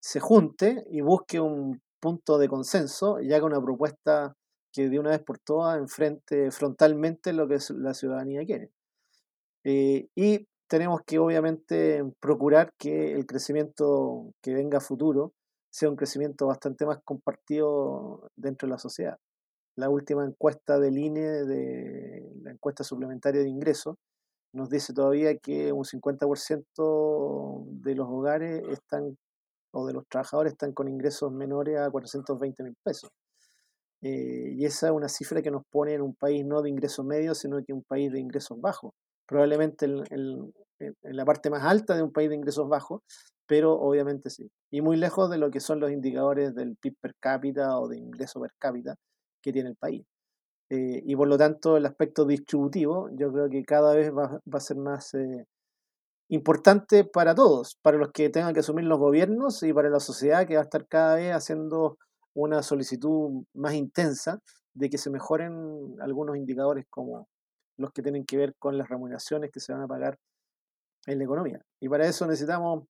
se 0.00 0.18
junte 0.18 0.86
y 0.90 1.02
busque 1.02 1.40
un 1.40 1.82
punto 2.00 2.38
de 2.38 2.48
consenso 2.48 3.20
y 3.20 3.32
haga 3.34 3.44
una 3.44 3.60
propuesta 3.60 4.34
que 4.72 4.88
de 4.88 4.98
una 4.98 5.10
vez 5.10 5.22
por 5.22 5.38
todas 5.38 5.78
enfrente 5.78 6.50
frontalmente 6.50 7.34
lo 7.34 7.46
que 7.46 7.58
la 7.74 7.92
ciudadanía 7.92 8.44
quiere. 8.46 8.70
Eh, 9.64 10.08
y 10.14 10.46
tenemos 10.68 11.02
que 11.06 11.18
obviamente 11.18 12.02
procurar 12.18 12.72
que 12.78 13.12
el 13.12 13.26
crecimiento 13.26 14.32
que 14.42 14.54
venga 14.54 14.78
a 14.78 14.80
futuro 14.80 15.34
sea 15.70 15.90
un 15.90 15.96
crecimiento 15.96 16.46
bastante 16.46 16.86
más 16.86 16.98
compartido 17.04 18.30
dentro 18.36 18.66
de 18.66 18.72
la 18.72 18.78
sociedad. 18.78 19.18
La 19.76 19.90
última 19.90 20.24
encuesta 20.24 20.78
del 20.78 20.96
INE, 20.96 21.44
de 21.44 22.32
la 22.42 22.52
encuesta 22.52 22.84
suplementaria 22.84 23.42
de 23.42 23.50
ingresos, 23.50 23.96
nos 24.52 24.68
dice 24.70 24.92
todavía 24.92 25.36
que 25.38 25.72
un 25.72 25.84
50% 25.84 27.64
de 27.82 27.94
los 27.94 28.08
hogares 28.08 28.62
están, 28.70 29.16
o 29.72 29.86
de 29.86 29.92
los 29.92 30.06
trabajadores 30.08 30.52
están 30.52 30.72
con 30.72 30.88
ingresos 30.88 31.32
menores 31.32 31.78
a 31.78 31.90
420 31.90 32.62
mil 32.62 32.76
pesos. 32.82 33.10
Eh, 34.02 34.54
y 34.56 34.64
esa 34.64 34.88
es 34.88 34.92
una 34.92 35.08
cifra 35.08 35.42
que 35.42 35.50
nos 35.50 35.62
pone 35.70 35.94
en 35.94 36.02
un 36.02 36.14
país 36.14 36.44
no 36.44 36.62
de 36.62 36.70
ingresos 36.70 37.04
medios, 37.04 37.38
sino 37.38 37.62
que 37.64 37.72
un 37.72 37.82
país 37.82 38.12
de 38.12 38.20
ingresos 38.20 38.60
bajos. 38.60 38.92
Probablemente 39.26 39.86
en, 39.86 40.52
la 41.02 41.24
parte 41.24 41.50
más 41.50 41.64
alta 41.64 41.96
de 41.96 42.02
un 42.02 42.12
país 42.12 42.28
de 42.28 42.36
ingresos 42.36 42.68
bajos, 42.68 43.02
pero 43.46 43.72
obviamente 43.74 44.30
sí. 44.30 44.50
Y 44.70 44.80
muy 44.80 44.96
lejos 44.96 45.30
de 45.30 45.38
lo 45.38 45.50
que 45.50 45.60
son 45.60 45.80
los 45.80 45.90
indicadores 45.90 46.54
del 46.54 46.76
PIB 46.76 46.94
per 47.00 47.14
cápita 47.18 47.78
o 47.78 47.88
de 47.88 47.98
ingreso 47.98 48.40
per 48.40 48.50
cápita 48.58 48.94
que 49.42 49.52
tiene 49.52 49.70
el 49.70 49.76
país. 49.76 50.04
Eh, 50.70 51.02
y 51.04 51.14
por 51.16 51.28
lo 51.28 51.38
tanto, 51.38 51.76
el 51.76 51.86
aspecto 51.86 52.24
distributivo 52.24 53.08
yo 53.12 53.32
creo 53.32 53.48
que 53.48 53.64
cada 53.64 53.94
vez 53.94 54.12
va, 54.12 54.40
a 54.50 54.60
ser 54.60 54.76
más 54.76 55.14
eh, 55.14 55.46
importante 56.28 57.04
para 57.04 57.34
todos, 57.34 57.76
para 57.82 57.98
los 57.98 58.10
que 58.12 58.30
tengan 58.30 58.52
que 58.52 58.60
asumir 58.60 58.84
los 58.84 58.98
gobiernos 58.98 59.62
y 59.62 59.72
para 59.72 59.90
la 59.90 60.00
sociedad 60.00 60.46
que 60.46 60.54
va 60.54 60.62
a 60.62 60.64
estar 60.64 60.86
cada 60.88 61.16
vez 61.16 61.32
haciendo 61.32 61.98
una 62.34 62.62
solicitud 62.62 63.44
más 63.54 63.74
intensa 63.74 64.40
de 64.74 64.90
que 64.90 64.98
se 64.98 65.10
mejoren 65.10 65.96
algunos 66.00 66.36
indicadores 66.36 66.84
como 66.90 67.28
los 67.78 67.92
que 67.92 68.02
tienen 68.02 68.24
que 68.24 68.36
ver 68.36 68.54
con 68.58 68.76
las 68.76 68.88
remuneraciones 68.88 69.50
que 69.52 69.60
se 69.60 69.72
van 69.72 69.82
a 69.82 69.88
pagar 69.88 70.18
en 71.06 71.18
la 71.18 71.24
economía. 71.24 71.60
Y 71.80 71.88
para 71.88 72.06
eso 72.06 72.26
necesitamos 72.26 72.84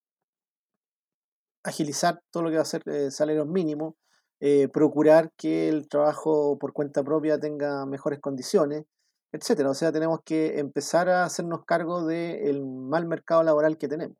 agilizar 1.63 2.21
todo 2.31 2.43
lo 2.43 2.49
que 2.49 2.55
va 2.55 2.61
a 2.61 2.65
ser 2.65 2.81
eh, 2.87 3.11
salarios 3.11 3.47
mínimos, 3.47 3.95
eh, 4.39 4.67
procurar 4.67 5.31
que 5.35 5.69
el 5.69 5.87
trabajo 5.87 6.57
por 6.59 6.73
cuenta 6.73 7.03
propia 7.03 7.39
tenga 7.39 7.85
mejores 7.85 8.19
condiciones, 8.19 8.85
etcétera. 9.31 9.69
O 9.71 9.73
sea, 9.73 9.91
tenemos 9.91 10.19
que 10.23 10.59
empezar 10.59 11.09
a 11.09 11.23
hacernos 11.23 11.65
cargo 11.65 12.05
del 12.05 12.65
mal 12.65 13.07
mercado 13.07 13.43
laboral 13.43 13.77
que 13.77 13.87
tenemos. 13.87 14.17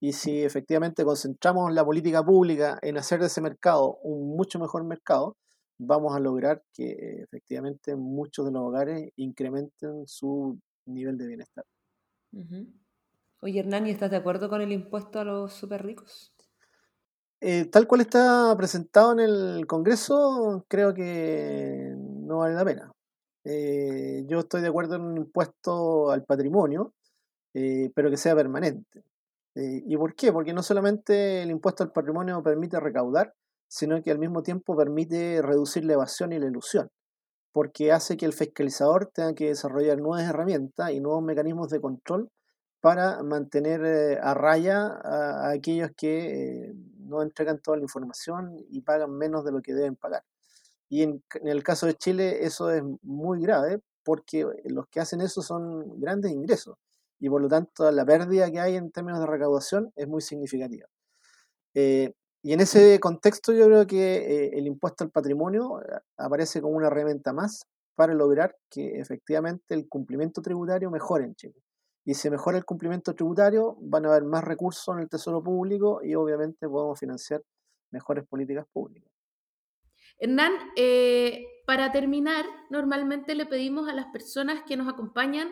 Y 0.00 0.14
si 0.14 0.42
efectivamente 0.42 1.04
concentramos 1.04 1.72
la 1.74 1.84
política 1.84 2.24
pública 2.24 2.78
en 2.80 2.96
hacer 2.96 3.20
de 3.20 3.26
ese 3.26 3.42
mercado 3.42 3.98
un 4.02 4.34
mucho 4.34 4.58
mejor 4.58 4.84
mercado, 4.84 5.36
vamos 5.78 6.14
a 6.16 6.20
lograr 6.20 6.62
que 6.72 7.22
efectivamente 7.22 7.96
muchos 7.96 8.46
de 8.46 8.52
los 8.52 8.62
hogares 8.62 9.10
incrementen 9.16 10.06
su 10.06 10.58
nivel 10.86 11.18
de 11.18 11.26
bienestar. 11.26 11.64
Oye, 13.40 13.60
Hernán, 13.60 13.86
¿y 13.86 13.90
estás 13.90 14.10
de 14.10 14.16
acuerdo 14.16 14.48
con 14.48 14.62
el 14.62 14.72
impuesto 14.72 15.20
a 15.20 15.24
los 15.24 15.52
super 15.52 15.84
ricos? 15.84 16.32
Eh, 17.42 17.64
tal 17.66 17.86
cual 17.86 18.02
está 18.02 18.54
presentado 18.56 19.12
en 19.12 19.20
el 19.20 19.66
Congreso, 19.66 20.66
creo 20.68 20.92
que 20.92 21.94
no 21.96 22.38
vale 22.38 22.54
la 22.54 22.64
pena. 22.64 22.92
Eh, 23.44 24.24
yo 24.28 24.40
estoy 24.40 24.60
de 24.60 24.68
acuerdo 24.68 24.96
en 24.96 25.02
un 25.02 25.16
impuesto 25.16 26.10
al 26.10 26.24
patrimonio, 26.24 26.92
eh, 27.54 27.90
pero 27.94 28.10
que 28.10 28.18
sea 28.18 28.36
permanente. 28.36 29.04
¿Y 29.54 29.96
por 29.96 30.14
qué? 30.14 30.32
Porque 30.32 30.54
no 30.54 30.62
solamente 30.62 31.42
el 31.42 31.50
impuesto 31.50 31.82
al 31.82 31.92
patrimonio 31.92 32.42
permite 32.42 32.78
recaudar, 32.80 33.34
sino 33.68 34.00
que 34.02 34.10
al 34.10 34.18
mismo 34.18 34.42
tiempo 34.42 34.76
permite 34.76 35.42
reducir 35.42 35.84
la 35.84 35.94
evasión 35.94 36.32
y 36.32 36.38
la 36.38 36.46
ilusión, 36.46 36.90
porque 37.52 37.92
hace 37.92 38.16
que 38.16 38.26
el 38.26 38.32
fiscalizador 38.32 39.06
tenga 39.12 39.34
que 39.34 39.48
desarrollar 39.48 39.98
nuevas 39.98 40.28
herramientas 40.28 40.92
y 40.92 41.00
nuevos 41.00 41.22
mecanismos 41.22 41.68
de 41.68 41.80
control 41.80 42.30
para 42.80 43.22
mantener 43.22 44.18
a 44.22 44.34
raya 44.34 44.86
a, 44.86 45.50
aquellos 45.50 45.90
que 45.96 46.72
no 47.10 47.22
entregan 47.22 47.60
toda 47.60 47.76
la 47.76 47.82
información 47.82 48.56
y 48.70 48.80
pagan 48.80 49.10
menos 49.12 49.44
de 49.44 49.52
lo 49.52 49.60
que 49.60 49.74
deben 49.74 49.96
pagar. 49.96 50.24
Y 50.88 51.02
en, 51.02 51.22
el 51.44 51.62
caso 51.62 51.86
de 51.86 51.94
Chile 51.94 52.44
eso 52.44 52.70
es 52.70 52.82
muy 53.02 53.42
grave 53.42 53.80
porque 54.04 54.46
los 54.64 54.86
que 54.88 55.00
hacen 55.00 55.20
eso 55.20 55.42
son 55.42 56.00
grandes 56.00 56.32
ingresos 56.32 56.76
y 57.18 57.28
por 57.28 57.42
lo 57.42 57.48
tanto 57.48 57.90
la 57.90 58.04
pérdida 58.04 58.50
que 58.50 58.60
hay 58.60 58.76
en 58.76 58.90
términos 58.90 59.20
de 59.20 59.26
recaudación 59.26 59.92
es 59.96 60.08
muy 60.08 60.22
significativa. 60.22 60.86
Eh, 61.74 62.12
y 62.42 62.52
en 62.54 62.60
ese 62.60 62.98
contexto 63.00 63.52
yo 63.52 63.66
creo 63.66 63.86
que 63.86 64.48
el 64.54 64.66
impuesto 64.66 65.04
al 65.04 65.10
patrimonio 65.10 65.80
aparece 66.16 66.62
como 66.62 66.76
una 66.76 66.86
herramienta 66.86 67.32
más 67.32 67.66
para 67.94 68.14
lograr 68.14 68.56
que 68.70 68.98
efectivamente 68.98 69.74
el 69.74 69.88
cumplimiento 69.88 70.40
tributario 70.40 70.90
mejore 70.90 71.24
en 71.24 71.34
Chile 71.34 71.62
y 72.04 72.14
se 72.14 72.30
mejora 72.30 72.58
el 72.58 72.64
cumplimiento 72.64 73.14
tributario, 73.14 73.76
van 73.80 74.06
a 74.06 74.10
haber 74.10 74.24
más 74.24 74.42
recursos 74.42 74.94
en 74.94 75.02
el 75.02 75.08
tesoro 75.08 75.42
público 75.42 76.00
y 76.02 76.14
obviamente 76.14 76.68
podemos 76.68 76.98
financiar 76.98 77.42
mejores 77.90 78.26
políticas 78.26 78.66
públicas. 78.72 79.10
Hernán, 80.18 80.52
eh, 80.76 81.44
para 81.66 81.92
terminar, 81.92 82.44
normalmente 82.68 83.34
le 83.34 83.46
pedimos 83.46 83.88
a 83.88 83.94
las 83.94 84.06
personas 84.06 84.62
que 84.66 84.76
nos 84.76 84.88
acompañan 84.88 85.48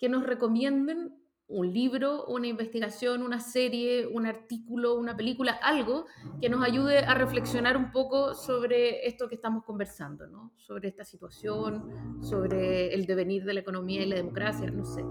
que 0.00 0.08
nos 0.08 0.24
recomienden 0.26 1.19
un 1.50 1.72
libro, 1.72 2.24
una 2.26 2.46
investigación, 2.46 3.22
una 3.22 3.40
serie, 3.40 4.06
un 4.06 4.24
artículo, 4.26 4.94
una 4.94 5.16
película, 5.16 5.52
algo 5.62 6.06
que 6.40 6.48
nos 6.48 6.64
ayude 6.64 6.98
a 6.98 7.14
reflexionar 7.14 7.76
un 7.76 7.90
poco 7.90 8.34
sobre 8.34 9.06
esto 9.06 9.28
que 9.28 9.34
estamos 9.34 9.64
conversando, 9.64 10.26
¿no? 10.28 10.52
sobre 10.56 10.88
esta 10.88 11.04
situación, 11.04 12.22
sobre 12.22 12.94
el 12.94 13.04
devenir 13.06 13.44
de 13.44 13.54
la 13.54 13.60
economía 13.60 14.02
y 14.02 14.06
la 14.06 14.16
democracia, 14.16 14.70
no 14.70 14.84
sé. 14.84 15.04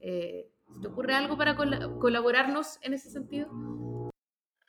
Eh, 0.00 0.48
¿Te 0.80 0.88
ocurre 0.88 1.14
algo 1.14 1.36
para 1.36 1.54
colaborarnos 1.56 2.78
en 2.80 2.94
ese 2.94 3.10
sentido? 3.10 3.48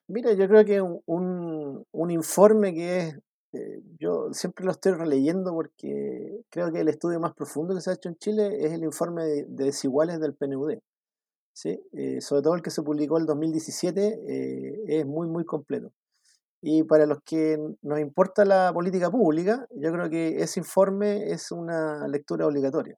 Mira, 0.07 0.33
yo 0.33 0.47
creo 0.49 0.65
que 0.65 0.81
un, 0.81 2.11
informe 2.11 2.73
que 2.73 2.97
es, 2.97 3.19
eh, 3.53 3.81
yo 3.97 4.33
siempre 4.33 4.65
lo 4.65 4.71
estoy 4.71 4.91
releyendo 4.91 5.53
porque 5.53 6.41
creo 6.49 6.71
que 6.71 6.81
el 6.81 6.89
estudio 6.89 7.21
más 7.21 7.33
profundo 7.33 7.73
que 7.73 7.79
se 7.79 7.91
ha 7.91 7.93
hecho 7.93 8.09
en 8.09 8.17
Chile 8.17 8.65
es 8.65 8.73
el 8.73 8.83
informe 8.83 9.23
de 9.23 9.45
desiguales 9.47 10.19
del 10.19 10.35
PNUD. 10.35 10.79
¿Sí? 11.53 11.79
Eh, 11.93 12.21
sobre 12.21 12.41
todo 12.41 12.55
el 12.55 12.61
que 12.61 12.71
se 12.71 12.83
publicó 12.83 13.17
el 13.17 13.25
2017, 13.25 14.19
eh, 14.27 14.83
es 14.87 15.05
muy, 15.05 15.27
muy 15.27 15.45
completo. 15.45 15.93
Y 16.61 16.83
para 16.83 17.05
los 17.05 17.19
que 17.23 17.59
nos 17.81 17.99
importa 17.99 18.45
la 18.45 18.71
política 18.73 19.11
pública, 19.11 19.67
yo 19.71 19.91
creo 19.93 20.09
que 20.09 20.41
ese 20.41 20.61
informe 20.61 21.31
es 21.31 21.51
una 21.51 22.07
lectura 22.07 22.47
obligatoria. 22.47 22.97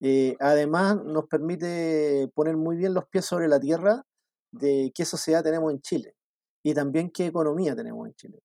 Eh, 0.00 0.36
además, 0.40 1.02
nos 1.04 1.26
permite 1.26 2.28
poner 2.34 2.56
muy 2.56 2.76
bien 2.76 2.94
los 2.94 3.06
pies 3.08 3.26
sobre 3.26 3.48
la 3.48 3.60
tierra 3.60 4.04
de 4.52 4.92
qué 4.94 5.04
sociedad 5.04 5.42
tenemos 5.44 5.72
en 5.72 5.80
Chile 5.80 6.14
y 6.62 6.74
también 6.74 7.10
qué 7.10 7.26
economía 7.26 7.76
tenemos 7.76 8.08
en 8.08 8.14
Chile. 8.14 8.40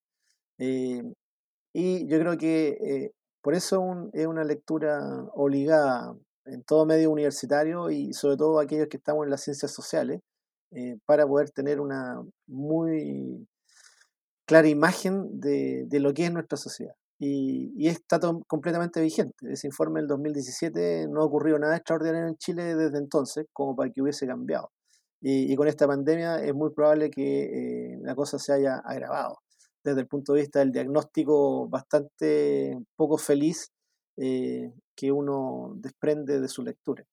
y 1.73 2.07
yo 2.07 2.19
creo 2.19 2.37
que 2.37 3.11
por 3.41 3.53
eso 3.55 4.09
es 4.13 4.25
una 4.27 4.43
lectura 4.43 4.99
obligada 5.33 6.15
en 6.45 6.63
todo 6.63 6.85
medio 6.85 7.11
universitario 7.11 7.89
y 7.89 8.13
sobre 8.13 8.37
todo 8.37 8.59
aquellos 8.59 8.87
que 8.87 8.97
estamos 8.97 9.25
en 9.25 9.31
las 9.31 9.41
ciencias 9.41 9.71
sociales, 9.71 10.21
eh, 10.71 10.97
para 11.05 11.27
poder 11.27 11.51
tener 11.51 11.79
una 11.79 12.21
muy 12.47 13.47
clara 14.45 14.67
imagen 14.67 15.39
de, 15.39 15.87
lo 15.91 16.13
que 16.13 16.25
es 16.25 16.31
nuestra 16.33 16.57
sociedad. 16.57 16.95
Y, 17.17 17.71
y 17.77 17.87
está 17.87 18.19
completamente 18.47 19.01
vigente. 19.01 19.33
Ese 19.49 19.67
informe 19.67 20.01
del 20.01 20.07
2017 20.09 21.07
no 21.07 21.21
ha 21.21 21.25
ocurrido 21.25 21.57
nada 21.59 21.77
extraordinario 21.77 22.27
en 22.27 22.35
Chile 22.37 22.75
desde 22.75 22.97
entonces, 22.97 23.45
como 23.53 23.75
para 23.75 23.89
que 23.91 24.01
hubiese 24.01 24.27
cambiado. 24.27 24.71
Y, 25.21 25.55
con 25.55 25.67
esta 25.67 25.87
pandemia 25.87 26.37
es 26.43 26.53
muy 26.53 26.71
probable 26.71 27.09
que 27.09 27.93
eh, 27.93 27.99
la 28.03 28.13
cosa 28.13 28.37
se 28.37 28.53
haya 28.53 28.77
agravado 28.77 29.39
desde 29.83 30.01
el 30.01 30.07
punto 30.07 30.33
de 30.33 30.41
vista 30.41 30.59
del 30.59 30.71
diagnóstico 30.71 31.67
bastante 31.67 32.77
poco 32.95 33.17
feliz 33.17 33.71
eh, 34.17 34.71
que 34.95 35.11
uno 35.11 35.73
desprende 35.75 36.39
de 36.39 36.47
su 36.47 36.63
lectura. 36.63 37.03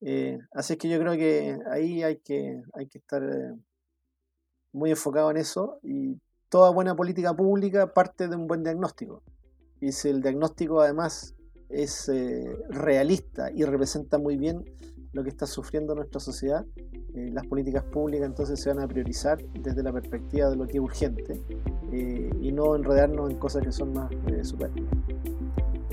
Eh, 0.00 0.38
así 0.52 0.76
que 0.76 0.88
yo 0.88 1.00
creo 1.00 1.14
que 1.14 1.58
ahí 1.68 2.04
hay 2.04 2.18
que, 2.18 2.62
hay 2.74 2.86
que 2.86 2.98
estar 2.98 3.24
eh, 3.24 3.54
muy 4.72 4.90
enfocado 4.90 5.32
en 5.32 5.38
eso 5.38 5.80
y 5.82 6.20
toda 6.48 6.70
buena 6.70 6.94
política 6.94 7.34
pública 7.34 7.92
parte 7.92 8.28
de 8.28 8.36
un 8.36 8.46
buen 8.46 8.62
diagnóstico. 8.62 9.22
y 9.80 9.90
si 9.92 10.08
el 10.08 10.22
diagnóstico 10.22 10.80
además 10.80 11.34
es 11.68 12.08
realista 12.68 13.50
y 13.50 13.64
representa 13.64 14.18
muy 14.18 14.36
bien 14.36 14.64
lo 15.12 15.24
que 15.24 15.30
está 15.30 15.46
sufriendo 15.46 15.96
nuestra 15.96 16.20
sociedad, 16.20 16.64
las 17.12 17.44
políticas 17.46 17.82
públicas 17.82 18.28
entonces 18.28 18.60
se 18.60 18.68
van 18.68 18.78
a 18.78 18.86
priorizar 18.86 19.42
desde 19.60 19.82
la 19.82 19.92
perspectiva 19.92 20.48
de 20.50 20.56
lo 20.56 20.66
que 20.66 20.74
es 20.74 20.80
urgente 20.80 21.42
y 21.90 22.52
no 22.52 22.76
enredarnos 22.76 23.30
en 23.30 23.38
cosas 23.38 23.64
que 23.64 23.72
son 23.72 23.92
más 23.92 24.08
superfluas. 24.42 24.95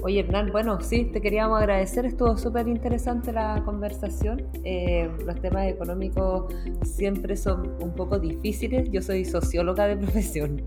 Oye, 0.06 0.20
Hernán, 0.20 0.52
bueno, 0.52 0.82
sí, 0.82 1.06
te 1.06 1.22
queríamos 1.22 1.58
agradecer, 1.58 2.06
estuvo 2.06 2.36
súper 2.36 2.68
interesante 2.68 3.32
la 3.32 3.62
conversación. 3.64 4.46
Eh, 4.66 5.10
los 5.26 5.40
temas 5.40 5.66
económicos 5.68 6.54
siempre 6.84 7.38
son 7.38 7.82
un 7.82 7.96
poco 7.96 8.20
difíciles, 8.20 8.92
yo 8.92 9.02
soy 9.02 9.24
socióloga 9.24 9.88
de 9.88 9.96
profesión, 10.06 10.62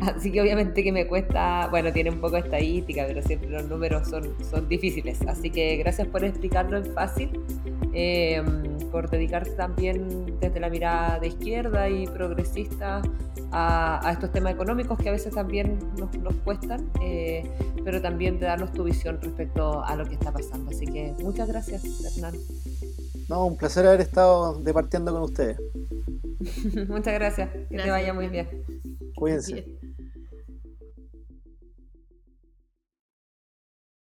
así 0.00 0.32
que 0.32 0.40
obviamente 0.40 0.82
que 0.82 0.92
me 0.92 1.06
cuesta, 1.06 1.68
bueno, 1.70 1.92
tiene 1.92 2.08
un 2.08 2.22
poco 2.22 2.38
estadística, 2.38 3.04
pero 3.06 3.20
siempre 3.20 3.50
los 3.50 3.68
números 3.68 4.08
son, 4.08 4.34
son 4.42 4.66
difíciles, 4.66 5.20
así 5.28 5.50
que 5.50 5.76
gracias 5.76 6.08
por 6.08 6.24
explicarlo 6.24 6.78
en 6.78 6.86
fácil. 6.86 7.38
Eh, 7.92 8.42
por 8.90 9.10
dedicarte 9.10 9.50
también 9.50 10.38
desde 10.40 10.60
la 10.60 10.68
mirada 10.68 11.18
de 11.18 11.26
izquierda 11.26 11.88
y 11.88 12.06
progresista 12.06 13.02
a, 13.54 14.10
estos 14.12 14.32
temas 14.32 14.52
económicos 14.52 14.98
que 14.98 15.08
a 15.08 15.12
veces 15.12 15.32
también 15.32 15.78
nos, 15.96 16.12
nos 16.18 16.34
cuestan, 16.36 16.90
eh, 17.00 17.48
pero 17.84 18.02
también 18.02 18.40
de 18.40 18.46
darnos 18.46 18.72
tu 18.72 18.84
visión 18.84 19.20
respecto 19.22 19.84
a 19.84 19.94
lo 19.96 20.04
que 20.06 20.14
está 20.14 20.32
pasando. 20.32 20.70
Así 20.70 20.86
que 20.86 21.14
muchas 21.22 21.48
gracias, 21.48 21.84
Hernán. 22.04 22.34
No, 23.28 23.46
un 23.46 23.56
placer 23.56 23.86
haber 23.86 24.00
estado 24.00 24.60
departiendo 24.60 25.12
con 25.12 25.22
ustedes. 25.22 25.58
muchas 26.88 27.14
gracias, 27.14 27.48
que 27.70 27.78
te 27.78 27.90
vaya 27.90 28.12
muy 28.12 28.28
bien. 28.28 28.48
Cuídense. 29.14 29.83